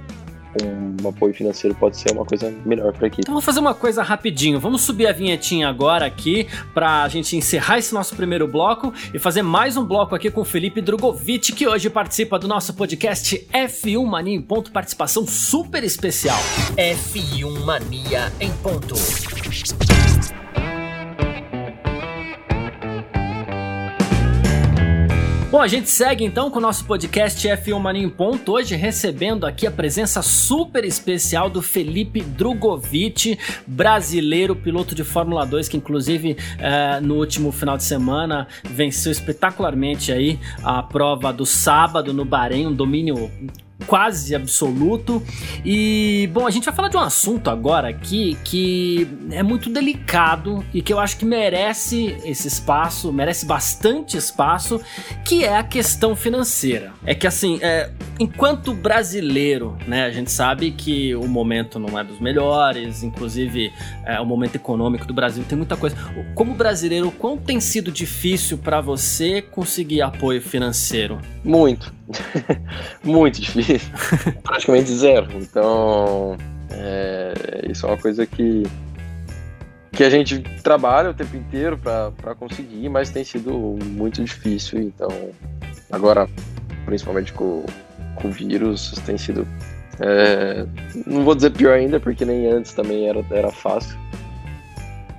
[0.65, 3.23] um apoio financeiro pode ser uma coisa melhor para equipe.
[3.23, 4.59] Então vou fazer uma coisa rapidinho.
[4.59, 9.19] Vamos subir a vinhetinha agora aqui para a gente encerrar esse nosso primeiro bloco e
[9.19, 13.47] fazer mais um bloco aqui com o Felipe Drogovic, que hoje participa do nosso podcast
[13.53, 16.39] F1 Mania em ponto, participação super especial.
[16.77, 18.97] F1 Mania em ponto.
[25.57, 29.47] Bom, a gente segue então com o nosso podcast F1 Mania em Ponto, hoje recebendo
[29.47, 36.37] aqui a presença super especial do Felipe Drogovic, brasileiro, piloto de Fórmula 2, que inclusive
[36.59, 42.67] é, no último final de semana venceu espetacularmente aí a prova do sábado no Bahrein,
[42.67, 43.31] um domínio
[43.87, 45.23] quase absoluto.
[45.65, 50.65] E, bom, a gente vai falar de um assunto agora aqui que é muito delicado
[50.73, 54.81] e que eu acho que merece esse espaço, merece bastante espaço,
[55.25, 56.93] que é a questão financeira.
[57.05, 62.05] É que, assim, é, enquanto brasileiro, né, a gente sabe que o momento não é
[62.05, 63.73] dos melhores, inclusive
[64.05, 65.97] é, o momento econômico do Brasil tem muita coisa.
[66.35, 71.19] Como brasileiro, quão tem sido difícil para você conseguir apoio financeiro?
[71.45, 71.96] Muito.
[73.03, 73.91] Muito difícil.
[74.43, 75.29] Praticamente zero.
[75.35, 76.37] Então,
[76.71, 78.63] é, isso é uma coisa que,
[79.93, 83.53] que a gente trabalha o tempo inteiro para conseguir, mas tem sido
[83.85, 84.81] muito difícil.
[84.81, 85.09] Então,
[85.91, 86.29] agora,
[86.85, 87.65] principalmente com,
[88.17, 89.47] com o vírus, tem sido.
[89.99, 90.67] É,
[91.07, 93.99] não vou dizer pior ainda, porque nem antes também era, era fácil.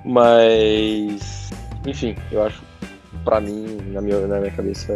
[0.04, 1.50] Mas,
[1.84, 2.62] enfim, eu acho,
[3.24, 4.92] para mim, na minha, na minha cabeça,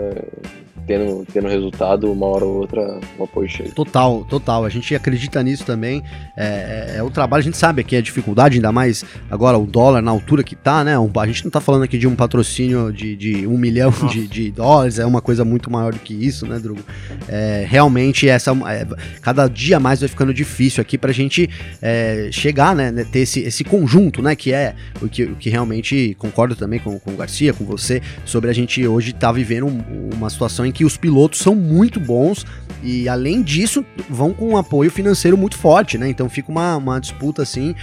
[0.87, 3.73] tendo, tendo resultado, uma hora ou outra, um apoio cheio.
[3.73, 4.65] Total, total.
[4.65, 6.03] A gente acredita nisso também.
[6.37, 9.67] É, é, é, o trabalho, a gente sabe que é dificuldade, ainda mais agora o
[9.67, 10.99] dólar na altura que tá, né?
[10.99, 14.27] Um, a gente não tá falando aqui de um patrocínio de, de um milhão de,
[14.27, 16.81] de, dólares, é uma coisa muito maior do que isso, né, Drugo?
[17.29, 18.87] É, realmente, essa é,
[19.21, 21.49] cada dia mais vai ficando difícil aqui pra gente
[21.81, 25.51] é, chegar, né, né, ter esse, esse conjunto, né, que é o que, o que
[25.51, 29.67] realmente concordo também com, com o Garcia, com você, sobre a gente hoje tá vivendo
[29.67, 32.45] um, uma situação em que os pilotos são muito bons
[32.83, 36.09] e, além disso, vão com um apoio financeiro muito forte, né?
[36.09, 37.75] Então fica uma, uma disputa assim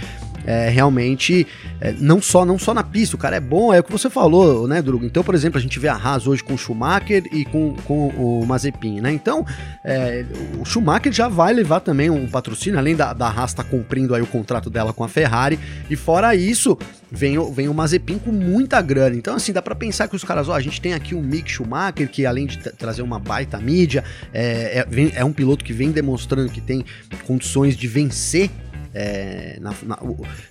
[0.46, 1.46] é, realmente,
[1.80, 4.08] é, não só não só na pista, o cara é bom, é o que você
[4.08, 5.04] falou, né, Drugo?
[5.04, 8.08] Então, por exemplo, a gente vê a Haas hoje com o Schumacher e com, com
[8.08, 9.12] o Mazepin, né?
[9.12, 9.44] Então,
[9.84, 10.24] é,
[10.58, 14.22] o Schumacher já vai levar também um patrocínio, além da, da Haas tá cumprindo aí
[14.22, 16.78] o contrato dela com a Ferrari, e fora isso,
[17.10, 19.16] vem, vem o Mazepin com muita grana.
[19.16, 21.50] Então, assim, dá para pensar que os caras, ó, a gente tem aqui o Mick
[21.50, 25.72] Schumacher, que além de trazer uma baita mídia, é, é, vem, é um piloto que
[25.72, 26.84] vem demonstrando que tem
[27.26, 28.50] condições de vencer
[28.94, 29.98] é, na, na,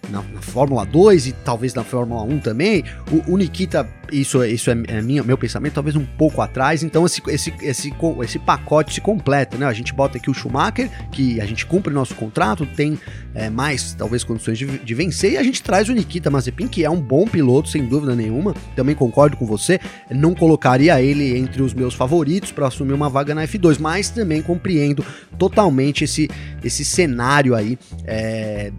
[0.09, 2.83] na, na, Fórmula 2 e talvez na Fórmula 1 também.
[3.11, 6.83] O, o Nikita, isso, isso é, é minha, meu pensamento, talvez um pouco atrás.
[6.83, 9.65] Então esse, esse, esse, esse pacote se completa, né?
[9.65, 12.97] A gente bota aqui o Schumacher, que a gente cumpre nosso contrato, tem
[13.35, 16.83] é, mais talvez condições de, de, vencer, e a gente traz o Nikita Mazepin, que
[16.83, 18.53] é um bom piloto, sem dúvida nenhuma.
[18.75, 23.35] Também concordo com você, não colocaria ele entre os meus favoritos para assumir uma vaga
[23.35, 25.05] na F2, mas também compreendo
[25.37, 26.29] totalmente esse,
[26.63, 27.77] esse cenário aí.
[28.05, 28.71] É, é,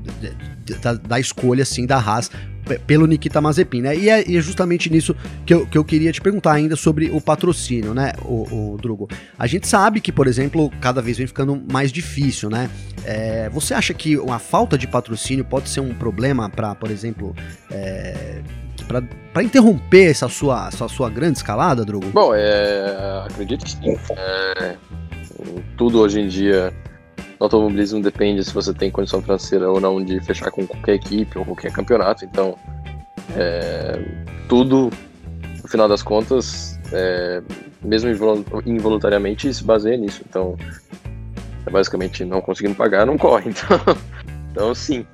[0.83, 2.31] da, da, escolha, assim, da Haas
[2.87, 3.97] pelo Nikita Mazepin, né?
[3.97, 7.11] E é, e é, justamente nisso que eu, que eu queria te perguntar ainda sobre
[7.11, 9.09] o patrocínio, né, o, o Drugo?
[9.39, 12.71] A gente sabe que, por exemplo, cada vez vem ficando mais difícil, né?
[13.05, 17.35] É, você acha que a falta de patrocínio pode ser um problema para, por exemplo,
[17.71, 18.41] é,
[19.33, 22.11] para interromper essa sua, essa sua grande escalada, Drugo?
[22.11, 23.99] Bom, é, acredito que sim.
[24.17, 24.77] É,
[25.77, 26.73] tudo hoje em dia
[27.41, 31.39] no automobilismo depende se você tem condição financeira ou não de fechar com qualquer equipe
[31.39, 32.23] ou qualquer campeonato.
[32.23, 32.55] Então,
[33.35, 33.99] é,
[34.47, 34.91] tudo,
[35.63, 37.43] no final das contas, é,
[37.83, 38.11] mesmo
[38.67, 40.21] involuntariamente, se baseia nisso.
[40.29, 40.55] Então,
[41.65, 43.51] é basicamente não conseguindo pagar, não corre.
[43.65, 43.97] Então,
[44.51, 45.07] então, sim,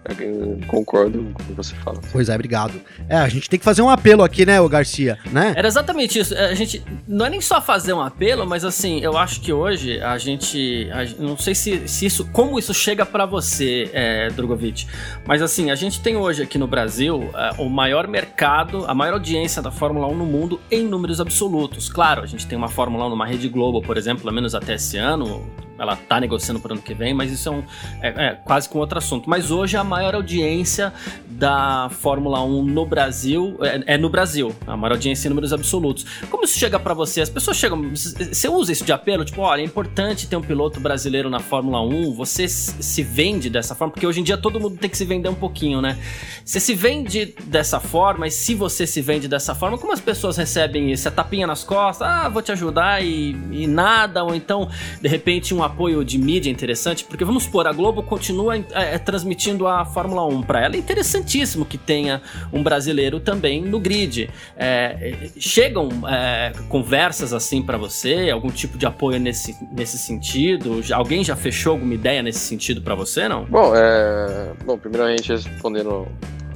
[0.67, 2.01] concordo com o que você fala.
[2.11, 2.81] Pois é, obrigado.
[3.09, 5.53] É, a gente tem que fazer um apelo aqui, né, o Garcia, né?
[5.55, 6.35] Era exatamente isso.
[6.35, 10.01] A gente não é nem só fazer um apelo, mas assim, eu acho que hoje
[10.01, 14.87] a gente, a, não sei se, se isso, como isso chega para você, é, Drogovic,
[15.27, 19.15] mas assim, a gente tem hoje aqui no Brasil é, o maior mercado, a maior
[19.15, 21.89] audiência da Fórmula 1 no mundo em números absolutos.
[21.91, 24.75] Claro, a gente tem uma Fórmula 1 numa Rede Globo, por exemplo, pelo menos até
[24.75, 25.45] esse ano,
[25.79, 27.63] ela tá negociando para ano que vem, mas isso é, um,
[28.01, 29.26] é, é, quase com outro assunto.
[29.27, 30.93] Mas hoje a maior audiência
[31.29, 36.07] da Fórmula 1 no Brasil é, é no Brasil, a maior audiência em números absolutos.
[36.31, 37.21] Como isso chega para você?
[37.21, 40.81] As pessoas chegam, você usa isso de apelo, tipo, olha, é importante ter um piloto
[40.81, 44.79] brasileiro na Fórmula 1, você se vende dessa forma, porque hoje em dia todo mundo
[44.79, 45.99] tem que se vender um pouquinho, né?
[46.45, 50.37] Você se vende dessa forma, e se você se vende dessa forma, como as pessoas
[50.37, 51.07] recebem isso?
[51.09, 54.69] É tapinha nas costas, ah, vou te ajudar e, e nada, ou então,
[55.01, 58.99] de repente, um apoio de mídia interessante, porque vamos supor, a Globo continua é, é,
[59.17, 60.75] transmitindo a Fórmula 1 para ela.
[60.75, 62.21] É interessantíssimo que tenha
[62.53, 64.29] um brasileiro também no grid.
[64.57, 70.83] É, chegam é, conversas assim para você, algum tipo de apoio nesse, nesse sentido?
[70.93, 73.47] Alguém já fechou alguma ideia nesse sentido para você, não?
[73.47, 74.53] Bom, é...
[74.65, 76.07] Bom, primeiramente respondendo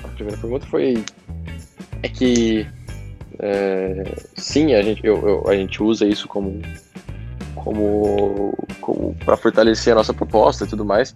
[0.05, 1.03] a primeira pergunta foi
[2.03, 2.67] é que
[3.39, 4.05] é,
[4.37, 6.61] sim, a gente, eu, eu, a gente usa isso como
[7.55, 11.15] como, como para fortalecer a nossa proposta e tudo mais.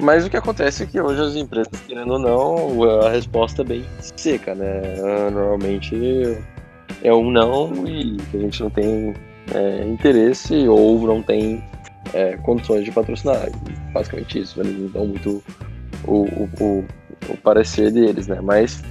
[0.00, 3.64] Mas o que acontece é que hoje as empresas, querendo ou não, a resposta é
[3.64, 3.84] bem
[4.16, 4.96] seca, né?
[5.30, 6.38] Normalmente
[7.02, 9.14] é um não e a gente não tem
[9.52, 11.64] é, interesse ou não tem
[12.12, 13.50] é, condições de patrocinar.
[13.92, 15.42] Basicamente isso, eles não dão muito
[16.06, 16.84] o, o, o,
[17.28, 18.40] o parecer deles, né?
[18.40, 18.82] Mas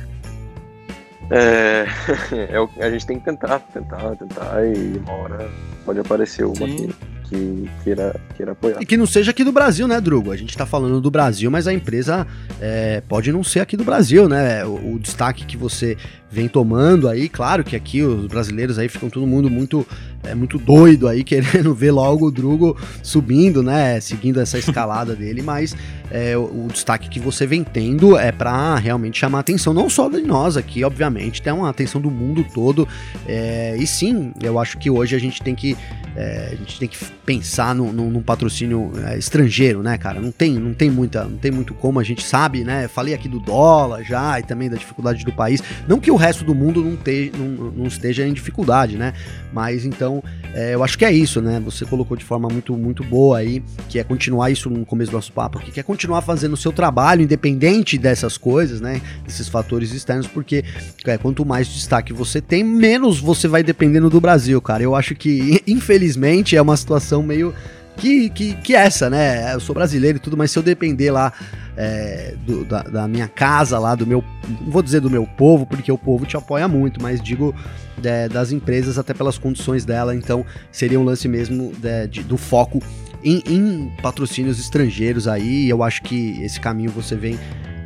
[1.30, 1.86] é,
[2.52, 5.50] é, a gente tem que tentar, tentar, tentar e uma hora
[5.86, 6.94] pode aparecer uma que,
[7.30, 8.82] que, queira, queira apoiar.
[8.82, 10.32] E que não seja aqui do Brasil, né, Drugo?
[10.32, 12.26] A gente tá falando do Brasil, mas a empresa
[12.62, 14.66] é, pode não ser aqui do Brasil, né?
[14.66, 15.98] O, o, destaque que você
[16.30, 19.88] vem tomando aí, claro que aqui os brasileiros aí ficam todo mundo muito
[20.24, 25.42] é muito doido aí querendo ver logo o Drugo subindo, né, seguindo essa escalada dele,
[25.42, 25.76] mas
[26.12, 29.90] é, o, o, destaque que você vem tendo é para realmente chamar a atenção não
[29.90, 32.88] só de nós aqui, obviamente, tem uma atenção do mundo todo.
[33.26, 35.78] É, e sim, eu acho que hoje a gente tem que
[36.18, 40.20] é, a gente tem que pensar num, num patrocínio é, estrangeiro, né, cara?
[40.20, 42.88] Não tem, não tem muita, não tem muito como a gente sabe, né?
[42.88, 45.62] Falei aqui do dólar já e também da dificuldade do país.
[45.88, 49.14] Não que o resto do mundo não, te, não, não esteja em dificuldade, né?
[49.54, 50.24] Mas então,
[50.56, 51.60] é, eu acho que é isso, né?
[51.66, 55.16] Você colocou de forma muito, muito boa aí, que é continuar isso no começo do
[55.16, 59.02] nosso papo que é continuar fazendo o seu trabalho, independente dessas coisas, né?
[59.24, 60.64] Desses fatores externos, porque
[61.06, 64.82] é, quanto mais destaque você tem, menos você vai dependendo do Brasil, cara.
[64.82, 66.07] Eu acho que, infelizmente,
[66.56, 67.54] é uma situação meio
[67.98, 69.54] que, que, que essa, né?
[69.54, 71.34] Eu sou brasileiro e tudo, mas se eu depender lá
[71.76, 74.24] é, do, da, da, minha casa lá, do meu.
[74.48, 77.54] Não vou dizer do meu povo, porque o povo te apoia muito, mas digo
[78.04, 80.16] é, das empresas até pelas condições dela.
[80.16, 82.82] Então seria um lance mesmo de, de, do foco
[83.24, 85.70] em, em, patrocínios estrangeiros aí.
[85.70, 87.40] Eu acho que esse caminho você vem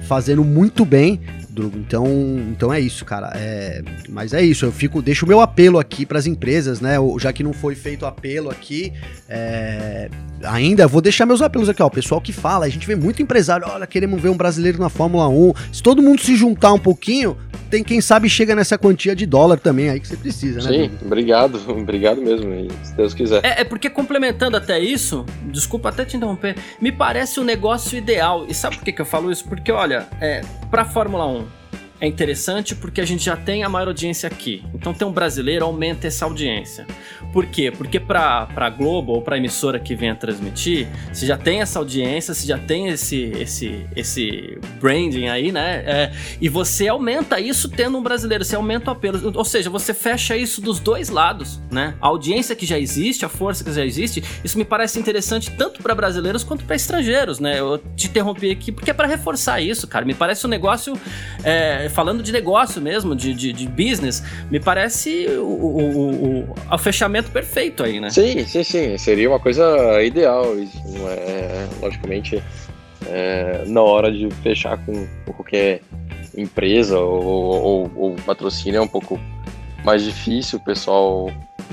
[0.08, 1.22] fazendo muito bem.
[1.52, 1.78] Drugo.
[1.78, 2.08] Então,
[2.50, 3.32] então é isso, cara.
[3.36, 4.66] É, mas é isso.
[4.66, 6.96] Eu fico, deixo o meu apelo aqui para as empresas, né?
[7.20, 8.94] Já que não foi feito apelo aqui,
[9.28, 10.10] é,
[10.44, 11.88] ainda vou deixar meus apelos aqui, ó.
[11.88, 14.90] O pessoal que fala, a gente vê muito empresário, olha, queremos ver um brasileiro na
[14.90, 15.54] Fórmula 1.
[15.74, 17.38] Se todo mundo se juntar um pouquinho,
[17.72, 20.78] tem quem sabe chega nessa quantia de dólar também aí que você precisa, né?
[20.78, 22.52] Sim, obrigado, obrigado mesmo,
[22.84, 23.44] se Deus quiser.
[23.46, 27.98] É, é, porque complementando até isso, desculpa até te interromper, me parece o um negócio
[27.98, 28.46] ideal.
[28.48, 29.46] E sabe por que, que eu falo isso?
[29.46, 31.41] Porque, olha, é, pra Fórmula 1,
[32.02, 34.66] é interessante porque a gente já tem a maior audiência aqui.
[34.74, 36.88] Então ter um brasileiro aumenta essa audiência.
[37.32, 37.72] Por quê?
[37.72, 41.78] Porque para a Globo ou para a emissora que venha transmitir, se já tem essa
[41.78, 45.84] audiência, se já tem esse esse esse branding aí, né?
[45.86, 46.12] É,
[46.42, 49.32] e você aumenta isso tendo um brasileiro, você aumenta o apelo.
[49.36, 51.94] Ou seja, você fecha isso dos dois lados, né?
[52.02, 55.84] A audiência que já existe, a força que já existe, isso me parece interessante tanto
[55.84, 57.60] para brasileiros quanto para estrangeiros, né?
[57.60, 60.04] Eu te interrompi aqui porque é para reforçar isso, cara.
[60.04, 61.00] Me parece um negócio
[61.44, 66.78] é, falando de negócio mesmo, de, de, de business, me parece o, o, o, o,
[66.78, 68.10] fechamento perfeito aí, né?
[68.10, 68.98] Sim, sim, sim.
[68.98, 70.46] Seria uma coisa ideal.
[71.08, 72.42] É, logicamente,
[73.08, 75.82] é, na hora de fechar com, qualquer
[76.36, 79.20] empresa ou, ou, ou, patrocínio é um pouco
[79.84, 81.30] mais difícil, o pessoal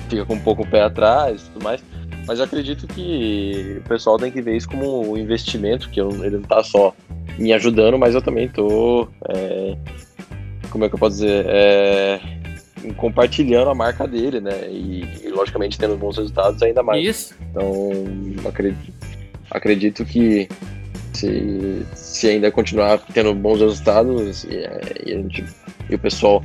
[0.08, 1.82] fica com um pouco o pé atrás e tudo mais.
[2.26, 6.30] Mas eu acredito que o pessoal tem que ver isso como um investimento, que ele
[6.30, 6.94] não está só
[7.38, 9.76] me ajudando, mas eu também estou é,
[10.70, 11.44] como é que eu posso dizer?
[11.48, 12.20] É,
[12.96, 14.68] compartilhando a marca dele, né?
[14.68, 17.04] E, e, logicamente tendo bons resultados ainda mais.
[17.04, 17.34] Isso.
[17.50, 17.90] Então,
[18.46, 18.92] acredito,
[19.50, 20.48] acredito que
[21.12, 24.68] se, se ainda continuar tendo bons resultados e,
[25.04, 25.44] e, gente,
[25.90, 26.42] e o pessoal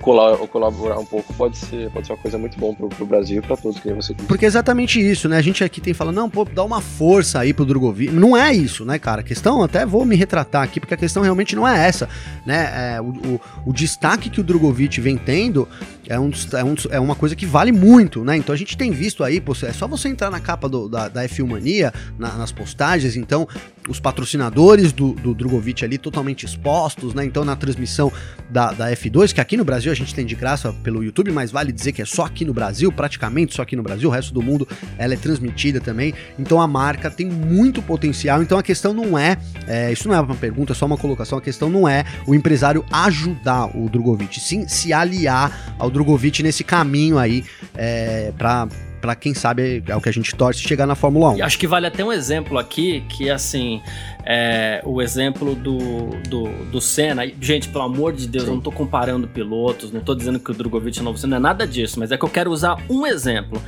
[0.00, 3.42] colaborar um pouco pode ser, pode ser uma coisa muito bom pro, pro Brasil e
[3.42, 4.14] pra todos que você.
[4.14, 5.36] Porque é exatamente isso, né?
[5.36, 8.12] A gente aqui tem falado, não, pô, dá uma força aí pro Drogovic.
[8.12, 9.20] Não é isso, né, cara?
[9.20, 12.08] A questão, até vou me retratar aqui, porque a questão realmente não é essa,
[12.46, 12.94] né?
[12.96, 15.68] É, o, o, o, destaque que o Drogovic vem tendo
[16.08, 18.36] é, um, é, um, é uma coisa que vale muito, né?
[18.36, 21.08] Então a gente tem visto aí, pô, é só você entrar na capa do, da,
[21.08, 23.46] da F1 Mania, na, nas postagens, então
[23.88, 27.24] os patrocinadores do, do Drogovic ali totalmente expostos, né?
[27.24, 28.12] Então na transmissão
[28.48, 31.50] da, da F2, que aqui no Brasil a gente tem de graça pelo YouTube, mas
[31.50, 34.32] vale dizer que é só aqui no Brasil, praticamente só aqui no Brasil, o resto
[34.32, 34.66] do mundo
[34.98, 36.14] ela é transmitida também.
[36.38, 38.42] Então a marca tem muito potencial.
[38.42, 41.38] Então a questão não é, é isso não é uma pergunta, é só uma colocação.
[41.38, 46.64] A questão não é o empresário ajudar o Drogovic, sim se aliar ao Drogovic nesse
[46.64, 48.68] caminho aí é, para
[49.00, 51.36] para quem sabe é o que a gente torce chegar na Fórmula 1.
[51.38, 53.80] E acho que vale até um exemplo aqui, que assim,
[54.24, 57.22] é, o exemplo do, do, do Senna.
[57.40, 58.50] Gente, pelo amor de Deus, Sim.
[58.50, 61.40] eu não tô comparando pilotos, não tô dizendo que o Drogovic é novo, não é
[61.40, 63.60] nada disso, mas é que eu quero usar um exemplo.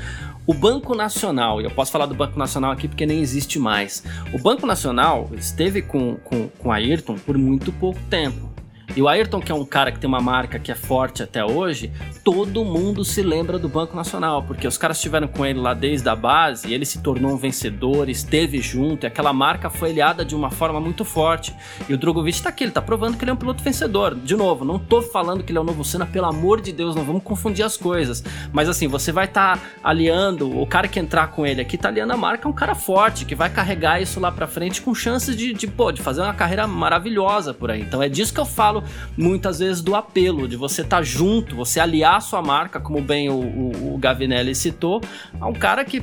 [0.47, 4.03] O Banco Nacional, e eu posso falar do Banco Nacional aqui porque nem existe mais.
[4.33, 8.52] O Banco Nacional esteve com, com, com Ayrton por muito pouco tempo.
[8.95, 11.43] E o Ayrton, que é um cara que tem uma marca que é forte até
[11.43, 11.91] hoje,
[12.23, 16.09] todo mundo se lembra do Banco Nacional, porque os caras estiveram com ele lá desde
[16.09, 20.35] a base, ele se tornou um vencedor, esteve junto, e aquela marca foi aliada de
[20.35, 21.55] uma forma muito forte.
[21.89, 24.15] E o Drogovic tá aqui, ele tá provando que ele é um piloto vencedor.
[24.15, 26.95] De novo, não tô falando que ele é o novo Senna, pelo amor de Deus,
[26.95, 28.23] não vamos confundir as coisas.
[28.53, 31.89] Mas assim, você vai estar tá aliando, o cara que entrar com ele aqui tá
[31.89, 34.95] aliando a marca, é um cara forte, que vai carregar isso lá pra frente com
[34.95, 37.81] chances de, de, pô, de fazer uma carreira maravilhosa por aí.
[37.81, 38.72] Então é disso que eu falo
[39.17, 43.01] muitas vezes do apelo, de você estar tá junto, você aliar a sua marca, como
[43.01, 45.01] bem o, o, o Gavinelli citou,
[45.41, 46.03] a um cara que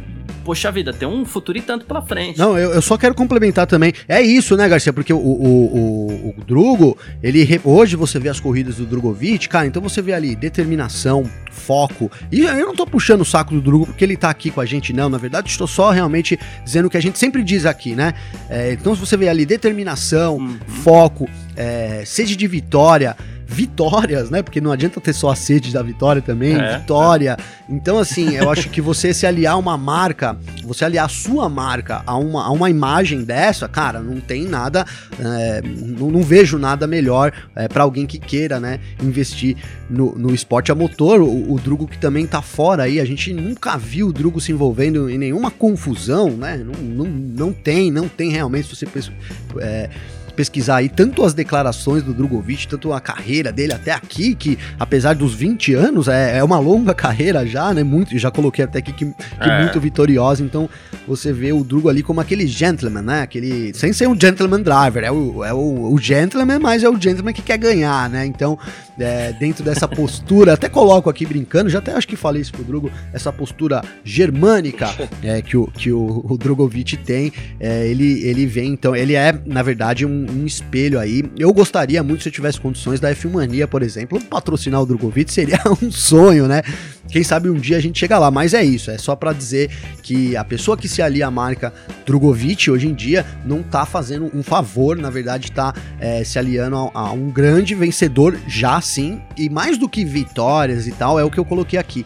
[0.50, 2.40] poxa vida, tem um futuro e tanto pela frente.
[2.40, 3.94] Não, eu, eu só quero complementar também.
[4.08, 4.92] É isso, né, Garcia?
[4.92, 9.68] Porque o, o, o, o Drugo, ele hoje você vê as corridas do Drogovic, cara,
[9.68, 12.12] então você vê ali determinação, foco.
[12.32, 14.66] E eu não tô puxando o saco do Drugo porque ele tá aqui com a
[14.66, 15.10] gente, não.
[15.10, 18.14] Na verdade, estou só realmente dizendo o que a gente sempre diz aqui, né?
[18.50, 20.58] É, então, se você vê ali determinação, uhum.
[20.84, 24.42] foco, é, sede de vitória, vitórias, né?
[24.42, 26.78] Porque não adianta ter só a sede da vitória também, é.
[26.78, 27.36] vitória.
[27.68, 32.02] Então, assim, eu acho que você se aliar uma marca, você aliar a sua marca
[32.06, 34.86] a uma, a uma imagem dessa, cara, não tem nada,
[35.20, 39.58] é, não, não, vejo nada melhor é, para alguém que queira, né, investir
[39.90, 41.20] no, no esporte a motor.
[41.20, 44.52] O, o, Drugo que também tá fora aí, a gente nunca viu o Drugo se
[44.54, 46.56] envolvendo em nenhuma confusão, né?
[46.58, 48.88] Não, não, não tem, não tem realmente, se você
[49.60, 49.90] é,
[50.40, 55.14] pesquisar aí tanto as declarações do Drogovic, tanto a carreira dele até aqui, que apesar
[55.14, 57.84] dos 20 anos, é, é uma longa carreira já, né?
[57.84, 59.64] Muito, já coloquei até aqui que, que é.
[59.64, 60.42] muito vitoriosa.
[60.42, 60.70] Então
[61.06, 63.22] você vê o Drugo ali como aquele gentleman, né?
[63.24, 63.74] Aquele.
[63.74, 67.34] Sem ser um gentleman driver, é o, é o, o gentleman, mas é o gentleman
[67.34, 68.26] que quer ganhar, né?
[68.26, 68.58] Então,
[68.98, 72.64] é, dentro dessa postura, até coloco aqui brincando, já até acho que falei isso pro
[72.64, 74.88] Drugo, essa postura germânica
[75.24, 79.38] é, que, o, que o, o Drogovic tem, é, ele, ele vem, então, ele é,
[79.46, 81.24] na verdade, um, um, espelho aí.
[81.38, 85.32] Eu gostaria muito, se eu tivesse condições da F1 Mania, por exemplo, patrocinar o Drogovic
[85.32, 86.62] seria um sonho, né?
[87.10, 89.72] Quem sabe um dia a gente chega lá, mas é isso, é só para dizer
[90.04, 91.74] que a pessoa que se alia à marca
[92.06, 96.76] Drogovic hoje em dia não tá fazendo um favor, na verdade tá é, se aliando
[96.76, 101.24] a, a, um grande vencedor já sim, e mais do que vitórias e tal, é
[101.24, 102.06] o que eu coloquei aqui,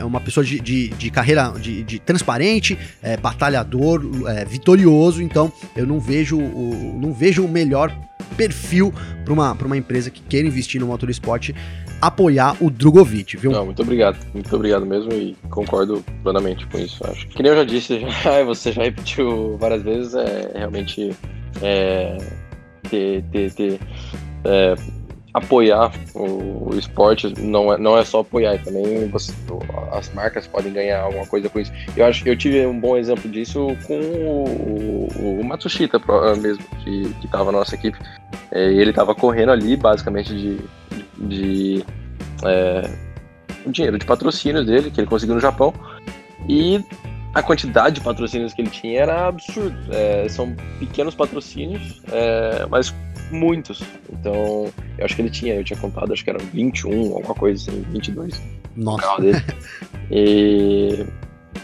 [0.00, 5.52] é uma pessoa de, de, de carreira de, de transparente, é, batalhador, é, vitorioso, então
[5.76, 7.94] eu não vejo não vejo melhor
[8.36, 8.92] perfil
[9.24, 11.50] para uma, uma empresa que queira investir no motorsport
[12.00, 13.52] apoiar o Drogovic, viu?
[13.52, 17.06] Não, muito obrigado, muito obrigado mesmo e concordo plenamente com isso.
[17.06, 21.14] Acho que nem eu já disse, já, você já repetiu várias vezes, é realmente
[21.60, 22.16] é,
[22.88, 23.80] ter, ter, ter
[24.44, 24.74] é,
[25.32, 29.32] apoiar o, esporte não é, não é só apoiar, também você,
[29.92, 31.72] as marcas podem ganhar alguma coisa com isso.
[31.96, 36.00] Eu acho que eu tive um bom exemplo disso com o, o, o Matsushita
[36.40, 37.98] mesmo, que estava na nossa equipe.
[38.50, 40.60] É, ele estava correndo ali basicamente de,
[41.18, 41.84] de
[42.44, 42.90] é,
[43.66, 45.72] dinheiro de patrocínio dele, que ele conseguiu no Japão.
[46.48, 46.84] E
[47.34, 49.76] a quantidade de patrocínios que ele tinha era absurdo.
[49.90, 52.94] É, são pequenos patrocínios, é, mas
[53.30, 53.82] muitos.
[54.12, 57.70] Então, eu acho que ele tinha, eu tinha contado, acho que eram 21, alguma coisa
[57.70, 58.40] assim, 22.
[58.76, 59.20] Nossa.
[59.20, 59.42] Dele.
[60.12, 61.06] E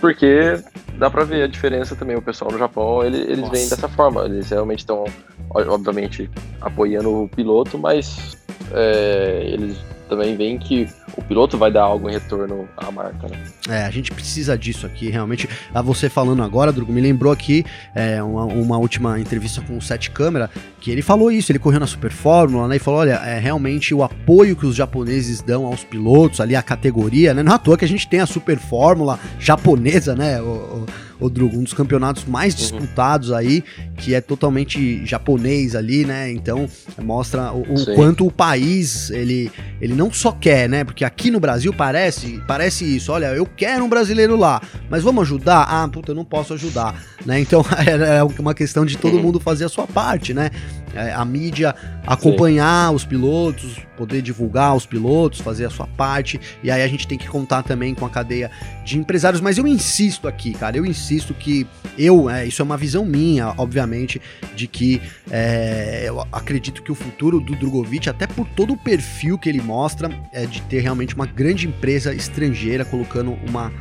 [0.00, 0.62] porque
[0.98, 2.16] dá pra ver a diferença também.
[2.16, 4.24] O pessoal no Japão, ele, eles vêm dessa forma.
[4.24, 5.04] Eles realmente estão,
[5.50, 8.36] obviamente, apoiando o piloto, mas
[8.72, 13.42] é, eles também veem que o piloto vai dar algo em retorno à marca, né?
[13.68, 15.48] É, a gente precisa disso aqui, realmente.
[15.72, 17.64] A você falando agora, Drugo, me lembrou aqui
[17.94, 20.50] é, uma, uma, última entrevista com o Sete Câmara,
[20.80, 22.76] que ele falou isso, ele correu na Super Fórmula, né?
[22.76, 26.62] E falou: olha, é realmente o apoio que os japoneses dão aos pilotos, ali a
[26.62, 27.42] categoria, né?
[27.42, 30.40] Não é à toa que a gente tem a Super Fórmula japonesa, né?
[30.42, 30.86] O,
[31.18, 32.60] o Drugo, um dos campeonatos mais uhum.
[32.60, 33.64] disputados aí,
[33.96, 36.30] que é totalmente japonês ali, né?
[36.30, 36.68] Então
[37.02, 39.50] mostra o, o quanto o país ele,
[39.80, 40.84] ele não só quer, né?
[40.84, 43.12] Porque aqui no Brasil parece parece isso.
[43.12, 45.62] Olha, eu quero um brasileiro lá, mas vamos ajudar?
[45.62, 47.40] Ah, puta, eu não posso ajudar, né?
[47.40, 50.50] Então é uma questão de todo mundo fazer a sua parte, né?
[50.97, 51.74] É, a mídia
[52.07, 52.94] acompanhar Sim.
[52.94, 56.40] os pilotos, poder divulgar os pilotos, fazer a sua parte.
[56.62, 58.51] E aí a gente tem que contar também com a cadeia
[58.84, 59.40] de empresários.
[59.40, 61.66] Mas eu insisto aqui, cara, eu insisto que
[61.99, 64.20] eu, é, isso é uma visão minha, obviamente,
[64.55, 69.38] de que é, eu acredito que o futuro do Drogovic, até por todo o perfil
[69.38, 73.72] que ele mostra, é de ter realmente uma grande empresa estrangeira colocando uma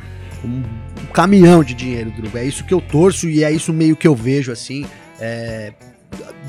[0.44, 0.62] um,
[1.12, 2.36] caminhão de dinheiro, Drugo.
[2.36, 4.86] É isso que eu torço e é isso meio que eu vejo assim.
[5.18, 5.72] É,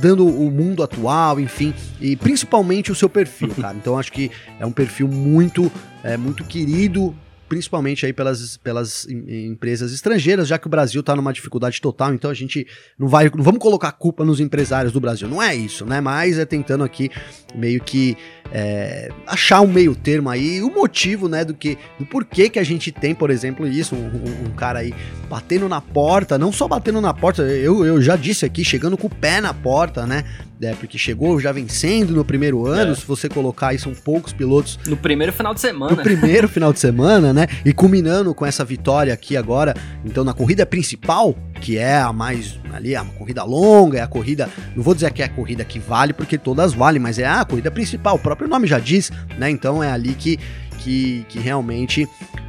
[0.02, 3.76] dando o mundo atual, enfim, e principalmente o seu perfil, cara.
[3.76, 5.72] Então acho que é um perfil muito,
[6.04, 7.16] é, muito querido
[7.48, 12.30] principalmente aí pelas, pelas empresas estrangeiras, já que o Brasil está numa dificuldade total, então
[12.30, 12.68] a gente
[12.98, 16.02] não vai, não vamos colocar culpa nos empresários do Brasil, não é isso, né?
[16.02, 17.10] Mas é tentando aqui
[17.56, 18.18] meio que
[18.52, 22.64] é, achar um meio termo aí, o motivo, né, do que, do porquê que a
[22.64, 24.94] gente tem, por exemplo, isso, um, um, um, cara aí
[25.30, 29.08] batendo na porta, não só batendo na porta, eu, eu já disse aqui, chegando com
[29.08, 30.24] o pé na porta, né,
[30.62, 32.96] é, porque chegou já vencendo no primeiro ano, é.
[32.96, 34.80] se você colocar aí, são poucos pilotos.
[34.88, 35.96] No primeiro final de semana.
[35.96, 40.34] No primeiro final de semana, né, e culminando com essa vitória aqui agora, então na
[40.34, 44.84] corrida principal, que é a mais ali, é uma corrida longa, é a corrida, não
[44.84, 47.72] vou dizer que é a corrida que vale, porque todas valem, mas é a corrida
[47.72, 49.50] principal, o próprio nome já diz, né?
[49.50, 50.40] Então é ali que,
[50.88, 52.08] que, que realmente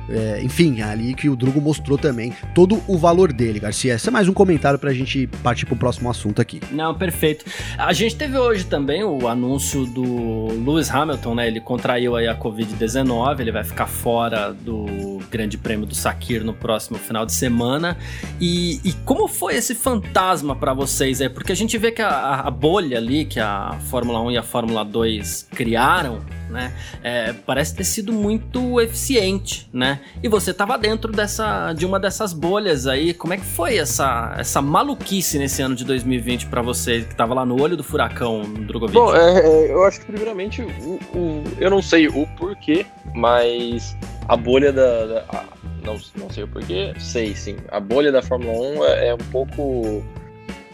[0.09, 3.95] é, enfim, ali que o Drugo mostrou também todo o valor dele, Garcia.
[3.95, 6.61] Esse é mais um comentário pra gente partir pro próximo assunto aqui.
[6.71, 7.45] Não, perfeito.
[7.77, 11.49] A gente teve hoje também o anúncio do Lewis Hamilton, né?
[11.49, 16.55] Ele contraiu aí a Covid-19, ele vai ficar fora do Grande Prêmio do Sakir no
[16.55, 17.99] próximo final de semana.
[18.41, 21.29] E, e como foi esse fantasma para vocês aí?
[21.29, 24.43] Porque a gente vê que a, a bolha ali que a Fórmula 1 e a
[24.43, 26.73] Fórmula 2 criaram, né?
[27.03, 30.01] É, parece ter sido muito eficiente, né?
[30.23, 33.15] E você estava dentro dessa, de uma dessas bolhas aí.
[33.15, 37.35] Como é que foi essa, essa maluquice nesse ano de 2020 para você que estava
[37.35, 38.99] lá no olho do furacão, Drogovic?
[38.99, 43.97] Bom, é, é, eu acho que primeiramente o, o, eu não sei o porquê, mas
[44.29, 45.45] a bolha da, da a,
[45.85, 47.57] não, não sei o porquê, sei sim.
[47.71, 50.03] A bolha da Fórmula 1 é, é um pouco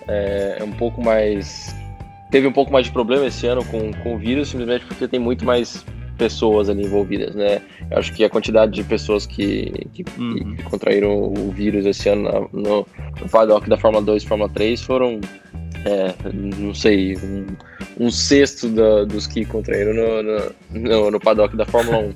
[0.09, 1.75] é, é um pouco mais
[2.35, 5.21] teve um pouco mais de problema esse ano com, com o vírus, simplesmente porque tem
[5.21, 5.87] muito mais
[6.19, 7.63] pessoas ali envolvidas, né?
[7.89, 10.57] Eu acho que a quantidade de pessoas que, que, uhum.
[10.57, 12.85] que contraíram o vírus esse ano no,
[13.21, 15.21] no paddock da Fórmula 2 e Fórmula 3 foram,
[15.85, 17.47] é, não sei, um,
[18.01, 22.15] um sexto da, dos que contraíram no, no, no, no paddock da Fórmula 1.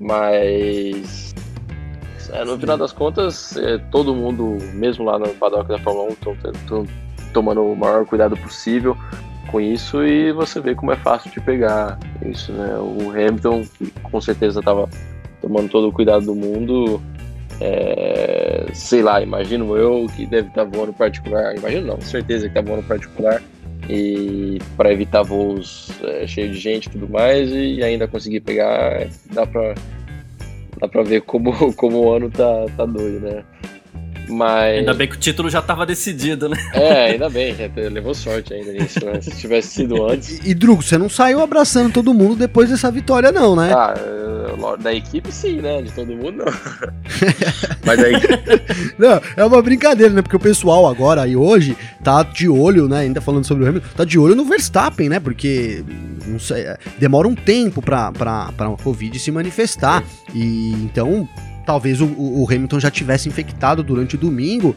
[0.00, 1.32] Mas
[2.32, 6.50] é, no final das contas, é, todo mundo, mesmo lá no paddock da Fórmula 1,
[6.50, 6.84] estão
[7.32, 8.96] tomando o maior cuidado possível.
[9.46, 12.76] Com isso e você vê como é fácil de pegar isso, né?
[12.76, 13.64] O Hamilton,
[14.02, 14.88] com certeza estava
[15.40, 17.00] tomando todo o cuidado do mundo,
[17.60, 22.58] é, sei lá, imagino eu que deve estar tá voando particular, imagino não, certeza que
[22.58, 23.42] está voando particular
[23.88, 29.06] e para evitar voos é, cheios de gente e tudo mais e ainda conseguir pegar,
[29.32, 29.74] dá para
[30.80, 33.44] dá para ver como, como o ano tá, tá doido, né?
[34.28, 34.78] Mas...
[34.78, 36.56] Ainda bem que o título já estava decidido, né?
[36.72, 37.54] É, ainda bem,
[37.90, 39.20] levou sorte ainda nisso, né?
[39.20, 40.40] Se tivesse sido antes.
[40.44, 43.72] E, e Drugo, você não saiu abraçando todo mundo depois dessa vitória, não, né?
[43.72, 43.94] Ah,
[44.80, 45.82] da equipe sim, né?
[45.82, 46.46] De todo mundo não.
[47.84, 48.14] Mas aí.
[48.98, 50.22] não, é uma brincadeira, né?
[50.22, 53.00] Porque o pessoal agora e hoje tá de olho, né?
[53.00, 55.20] Ainda falando sobre o Hamilton, tá de olho no Verstappen, né?
[55.20, 55.84] Porque
[56.26, 56.66] não sei,
[56.98, 60.02] demora um tempo pra, pra, pra uma Covid se manifestar.
[60.34, 61.28] E então
[61.66, 64.74] talvez o, o Hamilton já tivesse infectado durante o domingo.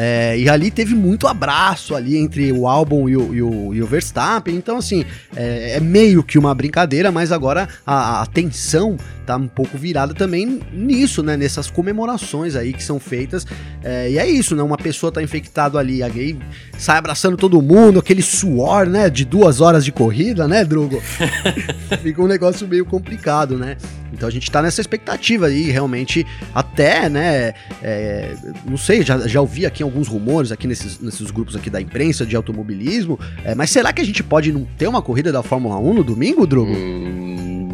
[0.00, 3.82] É, e ali teve muito abraço ali entre o álbum e o, e o, e
[3.82, 4.54] o Verstappen.
[4.54, 8.96] Então, assim, é, é, meio que uma brincadeira, mas agora a, a atenção
[9.26, 11.36] tá um pouco virada também nisso, né?
[11.36, 13.44] Nessas comemorações aí que são feitas.
[13.82, 14.62] É, e é isso, né?
[14.62, 16.38] Uma pessoa tá infectada ali, a gay
[16.78, 19.10] sai abraçando todo mundo, aquele suor, né?
[19.10, 21.02] De duas horas de corrida, né, Drugo?
[22.00, 23.76] Fica um negócio meio complicado, né?
[24.12, 27.52] Então a gente tá nessa expectativa aí, realmente, até, né?
[27.82, 28.34] É,
[28.64, 32.24] não sei, já, já ouvi aqui alguns rumores aqui nesses, nesses grupos aqui da imprensa
[32.24, 35.78] de automobilismo, é, mas será que a gente pode não ter uma corrida da Fórmula
[35.78, 36.72] 1 no domingo, Drugo?
[36.72, 37.18] Hum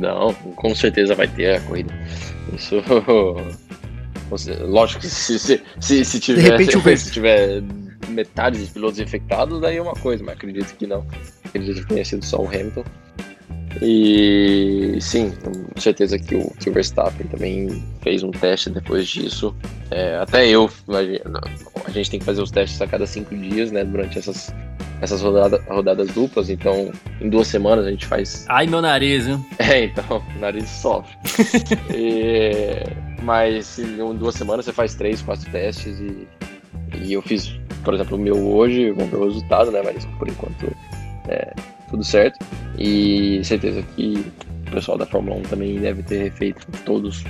[0.04, 1.94] não, com certeza vai ter a corrida.
[2.54, 2.76] Isso.
[4.66, 7.62] Lógico que se, se, se, se tiver, repente, se, se tiver
[8.08, 11.06] metade dos pilotos infectados, daí é uma coisa, mas acredito que não.
[11.44, 12.84] Acredito que tenha sido só o Hamilton.
[13.82, 19.54] E sim, com certeza que o, que o Verstappen também fez um teste depois disso.
[19.90, 20.70] É, até eu,
[21.84, 23.84] a gente tem que fazer os testes a cada cinco dias, né?
[23.84, 24.54] Durante essas
[25.00, 28.46] essas rodada, rodadas duplas, então em duas semanas a gente faz.
[28.48, 29.44] Ai, meu nariz, viu?
[29.58, 31.14] É, então, o nariz sofre.
[31.94, 32.82] e...
[33.22, 36.28] Mas em duas semanas você faz três, quatro testes e,
[37.02, 39.80] e eu fiz, por exemplo, o meu hoje, vamos ver o resultado, né?
[39.82, 40.66] Mas por enquanto
[41.28, 41.52] é
[41.88, 42.38] tudo certo.
[42.78, 44.24] E certeza que
[44.66, 47.22] o pessoal da Fórmula 1 também deve ter feito todos,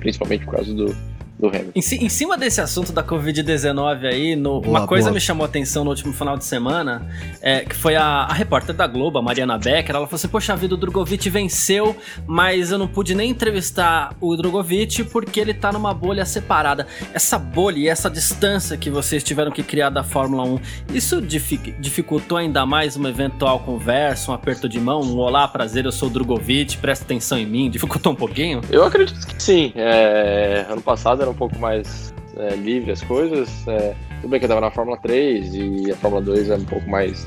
[0.00, 0.94] principalmente por causa do,
[1.38, 1.72] do Hamilton.
[1.74, 5.14] Em, em, cima desse assunto da Covid-19 aí, no, boa, uma coisa boa.
[5.14, 7.06] me chamou a atenção no último final de semana,
[7.42, 10.56] é, que foi a, a, repórter da Globo, a Mariana Becker, ela falou assim, poxa
[10.56, 11.94] vida, o Drogovic venceu,
[12.26, 16.86] mas eu não pude nem entrevistar o Drogovic porque ele tá numa bolha separada.
[17.12, 20.58] Essa bolha e essa distância que vocês tiveram que criar da Fórmula 1,
[20.94, 25.92] isso dificultou ainda mais uma eventual conversa, um aperto de mão, um olá, prazer, eu
[25.92, 28.60] sou o Drogovic, presta atenção em mim, dificultou um pouquinho?
[28.70, 29.72] Eu acredito que sim.
[29.74, 33.66] É, ano passado era um pouco mais é, livre as coisas.
[33.66, 36.64] É, tudo bem que eu tava na Fórmula 3 e a Fórmula 2 é um
[36.64, 37.26] pouco mais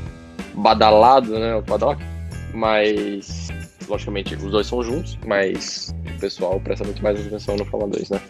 [0.56, 1.56] badalado, né?
[1.56, 2.02] O paddock.
[2.54, 3.50] Mas,
[3.88, 8.10] logicamente, os dois são juntos, mas o pessoal presta muito mais atenção no Fórmula 2,
[8.10, 8.22] né?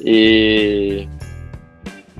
[0.00, 1.08] E.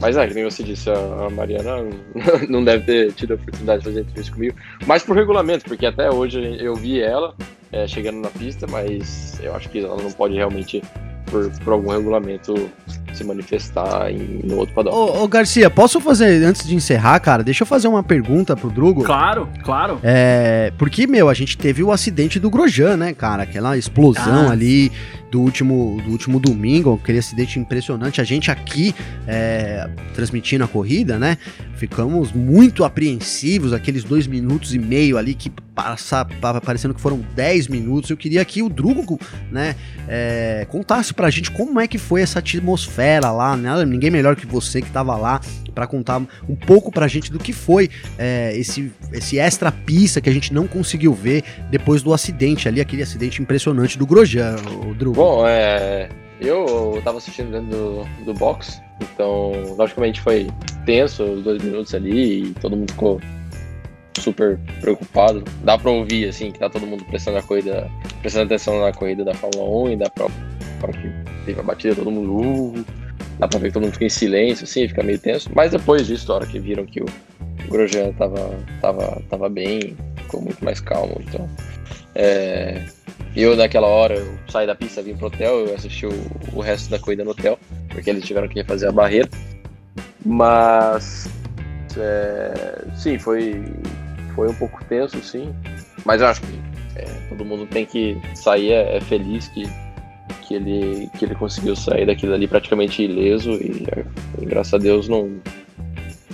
[0.00, 1.88] Mas é, que nem você disse, a Mariana
[2.48, 6.10] não deve ter tido a oportunidade de fazer entrevista comigo, mas por regulamento, porque até
[6.10, 7.34] hoje eu vi ela
[7.70, 10.82] é, chegando na pista, mas eu acho que ela não pode realmente
[11.26, 12.70] por, por algum regulamento
[13.12, 14.92] se manifestar em, no outro padrão.
[14.92, 18.70] Ô, ô, Garcia, posso fazer, antes de encerrar, cara, deixa eu fazer uma pergunta pro
[18.70, 19.04] Drugo?
[19.04, 20.00] Claro, claro.
[20.02, 23.44] É, porque, meu, a gente teve o acidente do Grosjean, né, cara?
[23.44, 24.52] Aquela explosão ah.
[24.52, 24.90] ali
[25.30, 28.20] do último, do último domingo, aquele acidente impressionante.
[28.20, 28.94] A gente aqui,
[29.26, 31.38] é, transmitindo a corrida, né?
[31.84, 36.24] Ficamos muito apreensivos, aqueles dois minutos e meio ali que passa,
[36.64, 38.08] parecendo que foram dez minutos.
[38.08, 39.20] Eu queria que o Drugo,
[39.52, 39.76] né,
[40.08, 43.84] é, contasse pra gente como é que foi essa atmosfera lá, né?
[43.84, 45.42] Ninguém melhor que você que tava lá
[45.74, 50.30] para contar um pouco pra gente do que foi é, esse, esse extra pista que
[50.30, 54.56] a gente não conseguiu ver depois do acidente ali, aquele acidente impressionante do Grosjean,
[54.88, 55.16] o Drugo.
[55.16, 56.08] Bom, é,
[56.40, 60.48] eu tava assistindo dentro do, do box, então logicamente foi
[60.84, 63.20] tenso os dois minutos ali e todo mundo ficou
[64.20, 65.44] super preocupado.
[65.62, 69.24] Dá pra ouvir, assim, que tá todo mundo prestando a corrida, prestando atenção na corrida
[69.24, 70.26] da Fórmula 1 e dá pra,
[70.80, 71.10] pra que
[71.44, 72.40] teve a batida, todo mundo.
[72.40, 72.84] Uh,
[73.38, 75.50] dá pra ver que todo mundo fica em silêncio, assim, fica meio tenso.
[75.54, 77.06] Mas depois disso, a hora que viram que o,
[77.68, 81.16] Grosjean tava, tava, tava bem, ficou muito mais calmo.
[81.20, 81.48] Então,
[82.14, 82.86] é,
[83.34, 86.12] eu naquela hora eu saí da pista, vim pro hotel, eu assisti o,
[86.52, 87.58] o resto da corrida no hotel,
[87.88, 89.28] porque eles tiveram que fazer a barreira.
[90.24, 91.28] Mas
[91.96, 93.62] é, sim, foi,
[94.34, 95.54] foi um pouco tenso, sim.
[96.04, 96.60] Mas eu acho que
[96.96, 99.68] é, todo mundo tem que sair é, é feliz que
[100.46, 103.86] que ele, que ele conseguiu sair daquilo ali praticamente ileso e,
[104.40, 105.30] e graças a Deus não.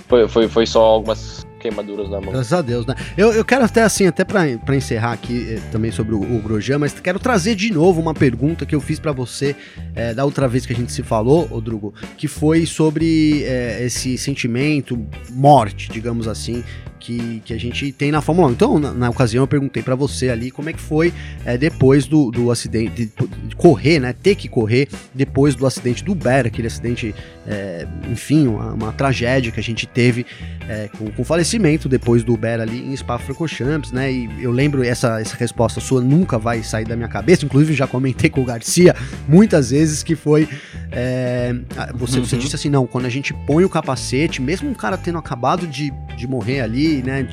[0.07, 2.31] Foi, foi, foi só algumas queimaduras na mão.
[2.31, 2.95] Graças a Deus, né?
[3.17, 6.41] Eu, eu quero até assim, até pra encerrar aqui eh, também sobre o, o
[6.79, 9.55] mas quero trazer de novo uma pergunta que eu fiz para você
[9.95, 14.17] eh, da outra vez que a gente se falou, Drugo, que foi sobre eh, esse
[14.17, 14.99] sentimento,
[15.29, 16.63] morte, digamos assim,
[17.01, 18.51] que, que a gente tem na Fórmula 1.
[18.51, 21.11] Então, na, na ocasião, eu perguntei para você ali como é que foi
[21.43, 23.11] é, depois do, do acidente, de,
[23.47, 24.13] de, correr, né?
[24.13, 27.13] Ter que correr depois do acidente do Ber, aquele acidente,
[27.47, 30.25] é, enfim, uma, uma, tragédia que a gente teve
[30.69, 34.11] é, com, falecimento depois do Ber ali em Spa-Francorchamps, né?
[34.11, 37.87] E eu lembro, essa, essa resposta sua nunca vai sair da minha cabeça, inclusive já
[37.87, 38.95] comentei com o Garcia
[39.27, 40.47] muitas vezes que foi.
[40.91, 41.53] É,
[41.95, 42.25] você, uhum.
[42.25, 45.65] você disse assim: não, quando a gente põe o capacete, mesmo um cara tendo acabado
[45.65, 47.25] de, de morrer ali, né?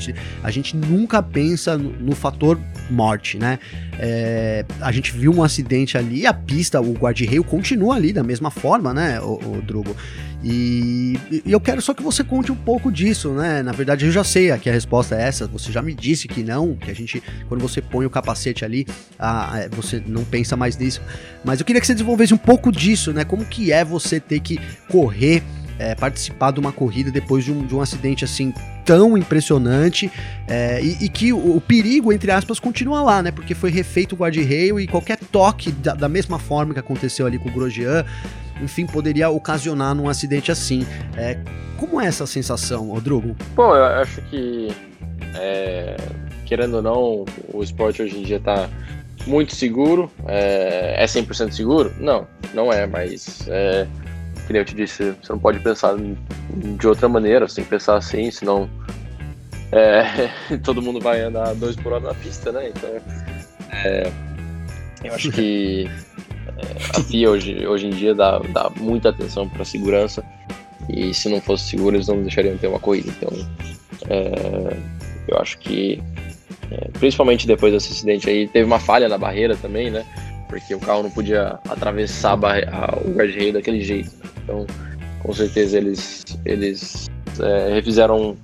[0.42, 2.58] A gente nunca pensa no, no fator
[2.90, 3.58] morte, né?
[3.98, 8.50] É, a gente viu um acidente ali, a pista, o guarda-reio continua ali da mesma
[8.50, 9.94] forma, né, o, o Drogo?
[10.42, 13.62] E, e, eu quero só que você conte um pouco disso, né?
[13.62, 15.46] Na verdade, eu já sei que a resposta é essa.
[15.48, 18.86] Você já me disse que não, que a gente, quando você põe o capacete ali,
[19.18, 21.02] a, a, você não pensa mais nisso.
[21.44, 23.24] Mas eu queria que você desenvolvesse um pouco disso, né?
[23.24, 25.42] Como que é você ter que correr
[25.78, 28.52] é, participar de uma corrida depois de um, de um acidente assim
[28.84, 30.10] tão impressionante
[30.48, 33.30] é, e, e, que o, o, perigo, entre aspas, continua lá, né?
[33.30, 37.38] Porque foi refeito o guarda-reio e qualquer toque da, da, mesma forma que aconteceu ali
[37.38, 38.04] com o Grosjean,
[38.62, 40.86] enfim, poderia ocasionar num acidente assim.
[41.16, 41.38] É,
[41.76, 43.36] como é essa sensação, Rodrigo?
[43.54, 44.68] Bom, eu acho que,
[45.34, 45.96] é,
[46.44, 48.68] querendo ou não, o esporte hoje em dia está
[49.26, 50.10] muito seguro.
[50.26, 51.94] É, é 100% seguro?
[51.98, 53.86] Não, não é, mas é,
[54.46, 57.70] que nem eu te disse, você não pode pensar de outra maneira, você tem que
[57.70, 58.68] pensar assim, senão
[59.70, 62.70] é, todo mundo vai andar dois por hora na pista, né?
[62.70, 62.90] Então,
[63.70, 64.10] é,
[65.04, 65.88] eu acho que
[66.56, 70.24] é, a FIA hoje, hoje em dia dá, dá muita atenção para a segurança
[70.88, 73.10] e se não fosse seguro eles não deixariam ter uma corrida.
[73.16, 73.30] Então,
[74.08, 74.76] é,
[75.28, 76.02] eu acho que,
[76.70, 80.04] é, principalmente depois desse acidente aí, teve uma falha na barreira também, né?
[80.48, 82.40] Porque o carro não podia atravessar o
[83.10, 84.10] guarda-reio daquele jeito.
[84.16, 84.30] Né?
[84.42, 84.66] Então,
[85.20, 87.06] com certeza eles, eles
[87.38, 88.34] é, refizeram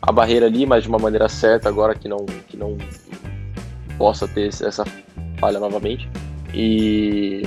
[0.00, 2.76] a barreira ali, mas de uma maneira certa agora que não, que não
[3.96, 4.84] possa ter essa
[5.38, 6.10] falha novamente.
[6.54, 7.42] E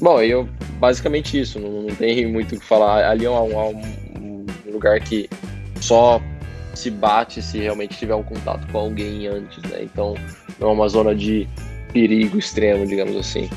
[0.00, 3.08] bom, eu basicamente isso, não, não tem muito o que falar.
[3.08, 5.28] Ali é um, um, um, lugar que
[5.80, 6.20] só
[6.74, 9.82] se bate se realmente tiver um contato com alguém antes, né?
[9.82, 10.14] Então
[10.58, 11.46] não é uma zona de
[11.92, 13.48] perigo extremo, digamos assim.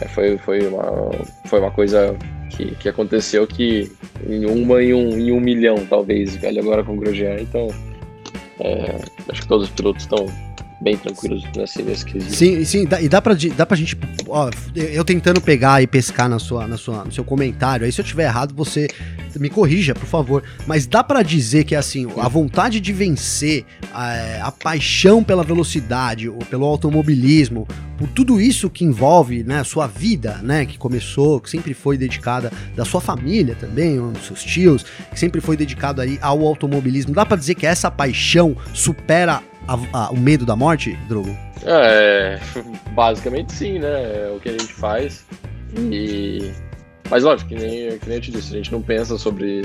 [0.00, 1.10] É, foi, foi, uma,
[1.46, 2.16] foi uma coisa
[2.50, 3.90] que, que aconteceu que
[4.28, 7.36] em uma em um, em um milhão, talvez, velho, agora com o Grosjean.
[7.40, 7.68] Então,
[8.58, 8.96] é,
[9.28, 10.26] acho que todos os pilotos estão
[10.80, 12.34] bem tranquilos nesse, nesse quesito.
[12.34, 13.96] Sim, sim, dá, e dá pra, dá pra gente.
[14.28, 18.00] Ó, eu tentando pegar e pescar na sua, na sua, no seu comentário, aí se
[18.00, 18.88] eu tiver errado, você
[19.38, 20.42] me corrija, por favor.
[20.66, 26.28] Mas dá para dizer que assim, a vontade de vencer, a, a paixão pela velocidade,
[26.28, 27.68] ou pelo automobilismo,
[27.98, 31.98] por tudo isso que envolve né, a sua vida, né, que começou, que sempre foi
[31.98, 37.12] dedicada da sua família também, dos seus tios, que sempre foi dedicado aí ao automobilismo.
[37.12, 41.36] Dá para dizer que essa paixão supera a, a, o medo da morte, Drogo?
[41.64, 42.40] É,
[42.92, 44.28] basicamente sim, né?
[44.28, 45.24] É o que a gente faz.
[45.76, 46.52] E.
[47.08, 49.62] Mas lógico, que nem, que nem eu te disse, a gente não pensa sobre,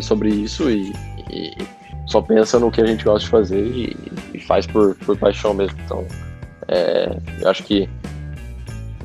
[0.00, 0.92] sobre isso e,
[1.30, 1.52] e
[2.06, 3.94] só pensa no que a gente gosta de fazer e,
[4.32, 5.78] e faz por, por paixão mesmo.
[5.84, 6.06] Então,
[6.68, 7.86] é, eu acho que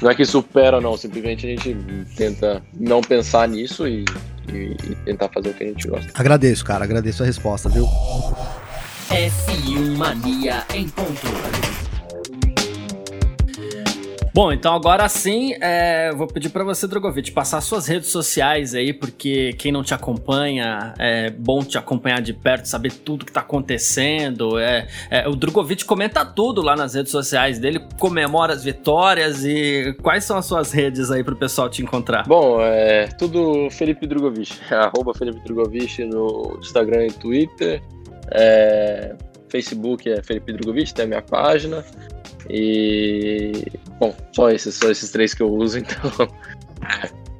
[0.01, 1.78] não é que supera, não, simplesmente a gente
[2.16, 4.06] tenta não pensar nisso e,
[4.49, 6.12] e, e tentar fazer o que a gente gosta.
[6.14, 7.86] Agradeço, cara, agradeço a resposta, viu?
[9.14, 11.28] F1 Mania em ponto.
[14.34, 18.91] Bom, então agora sim, é, vou pedir para você, Drogovic, passar suas redes sociais aí,
[18.91, 23.41] porque quem não te acompanha, é bom te acompanhar de perto, saber tudo que tá
[23.41, 24.57] acontecendo.
[24.57, 29.95] É, é, o Drogovic comenta tudo lá nas redes sociais dele, comemora as vitórias e
[30.01, 32.28] quais são as suas redes aí pro pessoal te encontrar?
[32.28, 37.80] Bom, é tudo Felipe Drogovic, arroba Felipe Drogovic no Instagram e Twitter.
[38.34, 39.16] É,
[39.50, 41.86] Facebook é Felipe Drogovic, tem a minha página.
[42.50, 43.52] E.
[44.00, 46.12] Bom, só esses, só esses três que eu uso, então.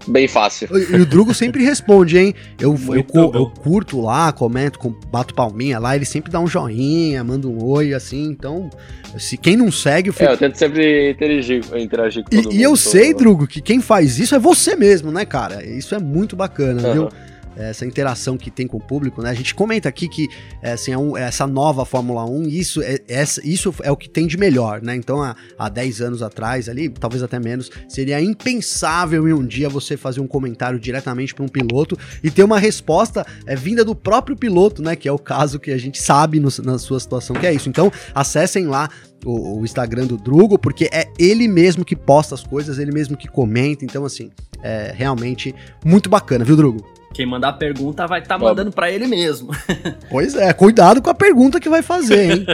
[0.08, 0.68] Bem fácil.
[0.78, 2.36] E o Drugo sempre responde, hein?
[2.60, 4.78] Eu, eu, eu, curto lá, comento,
[5.10, 8.70] bato palminha lá, ele sempre dá um joinha, manda um oi, assim, então.
[9.18, 10.32] Se quem não segue o Felipe...
[10.32, 12.56] É, eu tento sempre interagir, interagir com todo e, mundo.
[12.56, 15.66] E eu sei, Drugo, que quem faz isso é você mesmo, né, cara?
[15.66, 16.94] Isso é muito bacana, uhum.
[16.94, 17.10] viu?
[17.56, 19.30] Essa interação que tem com o público, né?
[19.30, 20.30] A gente comenta aqui que
[20.62, 24.28] assim, é um, essa nova Fórmula 1, isso é, essa, isso é o que tem
[24.28, 24.96] de melhor, né?
[24.96, 29.70] Então, há, há 10 anos atrás, ali, talvez até menos, seria impensável em um dia
[29.70, 33.96] você fazer um comentário diretamente para um piloto e ter uma resposta é, vinda do
[33.96, 34.96] próprio piloto, né?
[34.96, 37.70] Que é o caso que a gente sabe no, na sua situação que é isso.
[37.70, 38.90] Então, acessem lá
[39.26, 43.18] o, o, Instagram do Drugo, porque é ele mesmo que posta as coisas, ele mesmo
[43.18, 43.86] que comenta.
[43.86, 44.32] Então, assim,
[44.62, 45.54] é realmente
[45.86, 46.93] muito bacana, viu, Drugo?
[47.14, 49.52] Quem mandar a pergunta vai estar tá mandando para ele mesmo.
[50.10, 52.46] Pois é, cuidado com a pergunta que vai fazer, hein?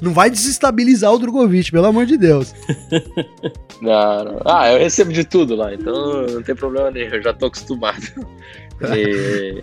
[0.00, 2.54] não vai desestabilizar o Drogovic, pelo amor de Deus.
[3.82, 4.40] Não, não.
[4.46, 8.02] Ah, eu recebo de tudo lá, então não tem problema nenhum, eu já tô acostumado.
[8.96, 9.62] E,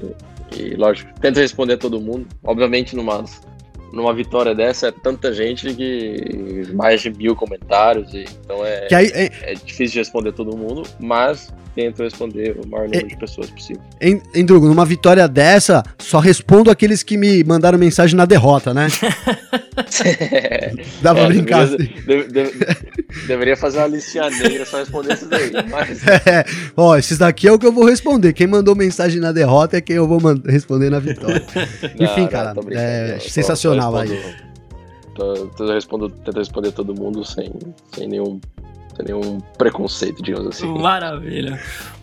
[0.55, 2.27] e lógico, tento responder a todo mundo.
[2.43, 3.25] Obviamente, numa,
[3.91, 9.11] numa vitória dessa é tanta gente que mais de mil comentários, e, então é, aí,
[9.13, 9.51] é...
[9.51, 13.49] é difícil de responder todo mundo, mas tento responder o maior número é, de pessoas
[13.49, 13.81] possível.
[13.99, 18.73] Em, em Drugo, numa vitória dessa, só respondo aqueles que me mandaram mensagem na derrota,
[18.73, 18.87] né?
[21.01, 21.67] Dá pra é, brincar.
[21.67, 25.51] Deveria, de, de, deveria, fazer uma listinha negra só responder esses aí.
[25.69, 26.01] Mas...
[26.31, 26.45] É,
[26.75, 28.33] ó, esses daqui é o que eu vou responder.
[28.33, 31.43] Quem mandou mensagem na derrota é quem eu vou responder na vitória.
[31.97, 34.19] Não, Enfim, cara, é sensacional aí.
[35.17, 37.51] Eu respondo, tento responder todo mundo sem,
[37.93, 38.39] sem nenhum
[39.03, 40.67] nenhum preconceito, digamos assim.
[40.67, 41.59] Maravilha.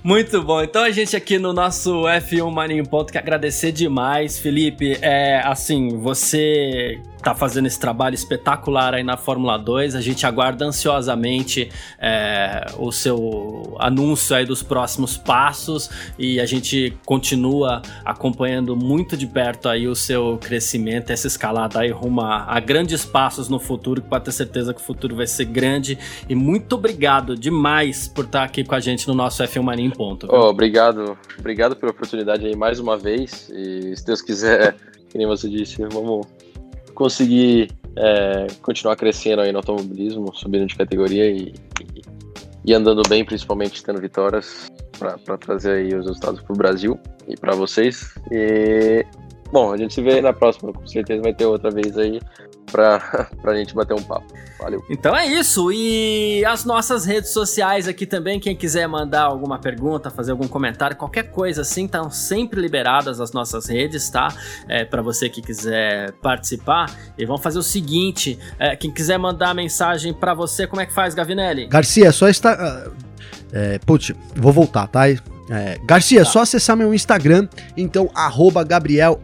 [0.08, 0.62] Muito bom.
[0.62, 4.96] Então a gente aqui no nosso F1 Mania Ponto quer agradecer demais, Felipe.
[5.02, 9.94] É assim, você tá fazendo esse trabalho espetacular aí na Fórmula 2.
[9.94, 16.96] A gente aguarda ansiosamente é, o seu anúncio aí dos próximos passos e a gente
[17.04, 22.60] continua acompanhando muito de perto aí o seu crescimento, essa escalada aí rumo a, a
[22.60, 25.98] grandes passos no futuro, que pode ter certeza que o futuro vai ser grande.
[26.28, 30.28] E muito obrigado demais por estar aqui com a gente no nosso F1 Mania ponto.
[30.30, 33.50] Oh, obrigado, obrigado pela oportunidade aí mais uma vez.
[33.52, 34.76] E se Deus quiser,
[35.10, 36.24] que nem você disse, vamos
[36.94, 42.02] conseguir é, continuar crescendo aí no automobilismo, subindo de categoria e, e,
[42.64, 47.36] e andando bem, principalmente tendo vitórias para trazer aí os resultados para o Brasil e
[47.36, 48.14] para vocês.
[48.30, 49.04] E
[49.52, 52.20] bom, a gente se vê na próxima, com certeza vai ter outra vez aí
[52.70, 54.26] pra, pra gente bater um papo.
[54.58, 54.84] Valeu.
[54.90, 55.70] Então é isso.
[55.70, 60.96] E as nossas redes sociais aqui também, quem quiser mandar alguma pergunta, fazer algum comentário,
[60.96, 64.28] qualquer coisa assim, estão sempre liberadas as nossas redes, tá?
[64.68, 66.92] É, para você que quiser participar.
[67.16, 70.92] E vamos fazer o seguinte: é, quem quiser mandar mensagem para você, como é que
[70.92, 71.66] faz, Gavinelli?
[71.66, 72.52] Garcia, só está.
[72.52, 72.90] Ah,
[73.52, 75.02] é, putz, vou voltar, tá?
[75.50, 76.30] É, Garcia, tá.
[76.30, 79.20] só acessar meu Instagram, então, arroba Gabriel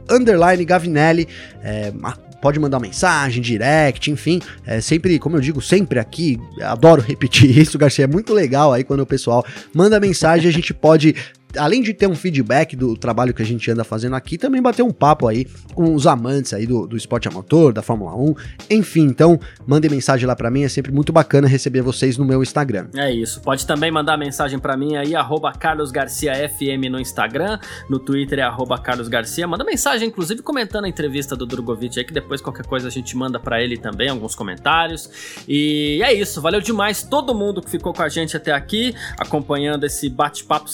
[0.64, 1.28] Gavinelli.
[1.62, 1.92] É,
[2.40, 4.40] pode mandar mensagem, direct, enfim.
[4.66, 8.04] É sempre, como eu digo, sempre aqui, adoro repetir isso, Garcia.
[8.04, 9.44] É muito legal aí quando o pessoal
[9.74, 11.14] manda mensagem, a gente pode
[11.56, 14.82] além de ter um feedback do trabalho que a gente anda fazendo aqui, também bater
[14.82, 18.34] um papo aí com os amantes aí do, do esporte amator, da Fórmula 1,
[18.70, 22.42] enfim, então mandem mensagem lá para mim, é sempre muito bacana receber vocês no meu
[22.42, 22.88] Instagram.
[22.94, 27.58] É isso, pode também mandar mensagem para mim aí, arroba Carlos Garcia FM no Instagram,
[27.88, 32.04] no Twitter é arroba Carlos Garcia, manda mensagem, inclusive comentando a entrevista do Drogovic aí,
[32.04, 35.10] que depois qualquer coisa a gente manda para ele também, alguns comentários,
[35.48, 39.84] e é isso, valeu demais todo mundo que ficou com a gente até aqui, acompanhando
[39.84, 40.68] esse bate-papo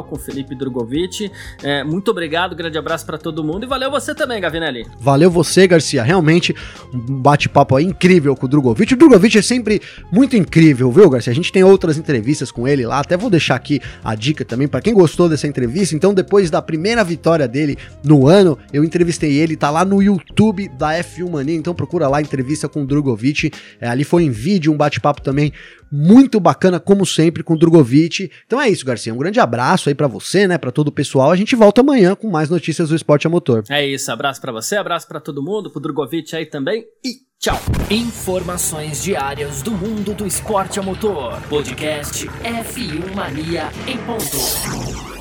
[0.00, 1.30] com Felipe Drogovic.
[1.62, 4.86] É, muito obrigado, grande abraço para todo mundo e valeu você também, Gavinelli.
[5.00, 6.02] Valeu você, Garcia.
[6.02, 6.54] Realmente
[6.94, 8.94] um bate-papo incrível com o Drogovic.
[8.94, 11.32] O Drogovic é sempre muito incrível, viu, Garcia?
[11.32, 13.00] A gente tem outras entrevistas com ele lá.
[13.00, 15.94] Até vou deixar aqui a dica também para quem gostou dessa entrevista.
[15.94, 19.56] Então, depois da primeira vitória dele no ano, eu entrevistei ele.
[19.56, 21.56] Tá lá no YouTube da F1 Mania.
[21.56, 23.50] Então, procura lá a entrevista com o Drogovic.
[23.80, 25.52] É, ali foi em vídeo, um bate-papo também
[25.92, 28.30] muito bacana, como sempre, com o Drogovic.
[28.46, 29.12] Então é isso, Garcia.
[29.12, 30.56] Um grande abraço aí para você, né?
[30.56, 31.30] Para todo o pessoal.
[31.30, 33.62] A gente volta amanhã com mais notícias do esporte a motor.
[33.68, 34.10] É isso.
[34.10, 37.60] Abraço para você, abraço para todo mundo, pro Drogovic aí também e tchau.
[37.90, 41.40] Informações diárias do mundo do esporte a motor.
[41.48, 45.11] Podcast F1 Mania em ponto.